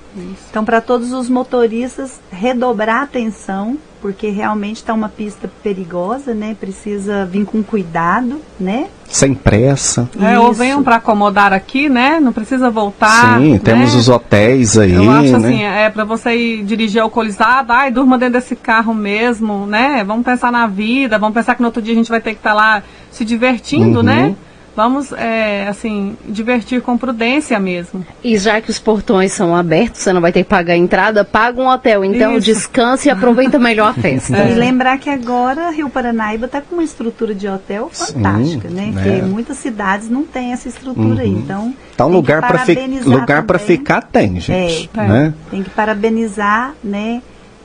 Então, 0.50 0.66
para 0.66 0.82
todos 0.82 1.14
os 1.14 1.30
motoristas, 1.30 2.20
redobrar 2.32 2.98
a 2.98 3.04
atenção, 3.04 3.78
porque 4.02 4.30
realmente 4.30 4.78
está 4.78 4.94
uma 4.94 5.08
pista 5.08 5.50
perigosa, 5.64 6.34
né? 6.34 6.56
Precisa 6.60 7.26
vir 7.26 7.46
com 7.46 7.62
cuidado, 7.64 8.42
né? 8.60 8.88
Sem 9.08 9.34
pressa. 9.34 10.10
É, 10.20 10.40
ou 10.40 10.52
Isso. 10.52 10.60
venham 10.60 10.84
para 10.84 10.96
acomodar 10.96 11.54
aqui, 11.54 11.88
né? 11.88 12.20
Não 12.20 12.34
precisa 12.34 12.70
voltar. 12.70 13.40
Sim, 13.40 13.58
temos 13.60 13.94
né? 13.94 14.00
os 14.00 14.10
hotéis 14.10 14.78
aí, 14.78 14.94
Eu 14.94 15.10
acho 15.12 15.38
né? 15.38 15.48
assim, 15.48 15.64
é 15.64 15.90
para 15.90 16.04
você 16.04 16.36
ir 16.36 16.64
dirigir 16.64 17.02
alcoolizado, 17.02 17.72
ai, 17.72 17.92
durma 17.92 18.18
dentro 18.18 18.34
desse 18.34 18.56
carro 18.56 18.94
mesmo, 18.94 19.66
né? 19.68 20.04
Vamos 20.04 20.26
pensar 20.26 20.52
na 20.52 20.66
vida, 20.68 21.20
vamos 21.20 21.36
pensar 21.36 21.56
que 21.56 21.62
no 21.62 21.68
outro 21.68 21.82
dia 21.82 21.94
a 21.94 21.98
gente 21.98 22.10
vai 22.10 22.20
ter 22.22 22.32
que 22.32 22.40
estar 22.40 22.54
lá 22.54 22.82
se 23.12 23.24
divertindo, 23.24 24.00
Uhum. 24.00 24.04
né? 24.06 24.36
Vamos, 24.76 25.12
é, 25.12 25.68
assim, 25.68 26.16
divertir 26.26 26.82
com 26.82 26.98
prudência 26.98 27.60
mesmo. 27.60 28.06
E 28.24 28.38
já 28.38 28.62
que 28.62 28.70
os 28.70 28.80
portões 28.80 29.34
são 29.34 29.56
abertos, 29.56 30.02
você 30.02 30.14
não 30.14 30.22
vai 30.22 30.32
ter 30.32 30.44
que 30.44 30.50
pagar 30.50 30.74
a 30.74 30.78
entrada, 30.78 31.26
paga 31.26 31.62
um 31.62 31.68
hotel. 31.68 32.06
Então 32.06 32.38
Isso. 32.38 32.46
descanse 32.46 33.10
e 33.10 33.12
aproveita 33.12 33.60
melhor 33.60 33.90
a 33.90 33.94
festa. 33.94 34.38
É. 34.38 34.52
E 34.52 34.56
lembrar 34.56 34.98
que 34.98 35.10
agora 35.10 35.70
Rio 35.72 35.90
Paranaíba 35.90 36.46
está 36.46 36.62
com 36.62 36.76
uma 36.76 36.84
estrutura 36.84 37.34
de 37.34 37.48
hotel 37.48 37.90
fantástica, 37.92 38.68
Sim, 38.68 38.74
né? 38.74 38.90
é. 38.90 38.92
Porque 38.94 39.22
muitas 39.22 39.58
cidades 39.58 40.10
não 40.10 40.24
têm 40.24 40.52
essa 40.52 40.68
estrutura 40.68 41.22
aí. 41.22 41.30
Então, 41.30 41.74
Tá 41.96 42.06
um 42.06 42.10
tem 42.10 42.16
que 42.16 42.16
lugar 42.18 42.42
para 42.42 42.60
fi 42.60 42.76
parabenizar 42.76 43.08
lugar 43.08 43.44
para 43.44 43.60
ficar 43.60 44.02
tem, 44.02 44.40
gente, 44.40 44.90
É. 44.96 45.08
né? 45.08 45.34
Tem 45.50 45.64
que 45.64 45.70
parabenizar, 45.70 46.74
né? 46.84 47.22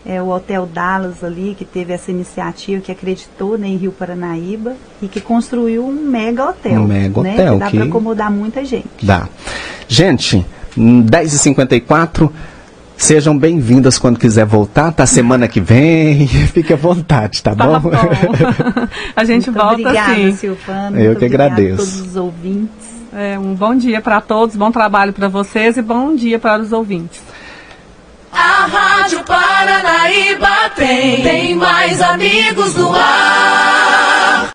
É, 0.09 0.23
o 0.23 0.29
Hotel 0.29 0.67
Dallas 0.73 1.25
ali, 1.25 1.57
que 1.59 1.65
teve 1.65 1.93
essa 1.93 2.13
iniciativa, 2.13 2.81
que 2.81 2.93
acreditou 2.93 3.59
né, 3.59 3.67
em 3.67 3.77
Rio 3.77 3.91
Paranaíba 3.91 4.75
e 5.03 5.09
que 5.09 5.21
construiu 5.21 5.85
um 5.85 5.93
mega 5.93 6.45
hotel. 6.49 6.81
Um 6.83 6.87
mega 6.87 7.21
né, 7.23 7.33
hotel 7.33 7.53
Que 7.55 7.59
dá 7.59 7.71
que- 7.71 7.77
para 7.79 7.87
acomodar 7.87 8.31
muita 8.31 8.65
gente. 8.65 8.87
Dá. 9.03 9.29
Gente, 9.89 10.47
hum, 10.79 11.03
10h54. 11.03 12.31
Sejam 12.97 13.37
bem-vindas 13.37 13.99
quando 13.99 14.19
quiser 14.19 14.47
voltar, 14.47 14.91
tá? 14.93 15.05
Semana 15.05 15.47
que 15.49 15.61
vem. 15.61 16.27
Fique 16.49 16.73
à 16.73 16.77
vontade, 16.77 17.43
tá, 17.43 17.55
Tá 17.55 17.67
bom? 17.67 17.81
bom. 17.81 17.91
a 19.15 19.25
gente 19.25 19.51
Muito 19.51 19.61
volta 19.61 19.81
obrigada, 19.81 20.15
sim. 20.15 20.33
Silvana. 20.37 20.99
Eu 20.99 21.07
Muito 21.07 21.19
que 21.19 21.25
agradeço. 21.27 21.75
a 21.75 21.77
todos 21.85 22.01
os 22.01 22.17
ouvintes. 22.17 22.87
É, 23.13 23.39
um 23.39 23.55
bom 23.55 23.75
dia 23.75 24.01
para 24.01 24.21
todos, 24.21 24.57
bom 24.57 24.71
trabalho 24.71 25.13
para 25.13 25.27
vocês 25.29 25.77
e 25.77 25.83
bom 25.83 26.15
dia 26.15 26.39
para 26.39 26.63
os 26.63 26.73
ouvintes. 26.73 27.21
A 28.37 28.67
Rádio 28.67 29.25
Paranaíba 29.25 30.71
tem, 30.77 31.23
tem 31.23 31.55
mais 31.55 32.03
amigos 32.03 32.75
no 32.75 32.95
ar. 32.95 33.76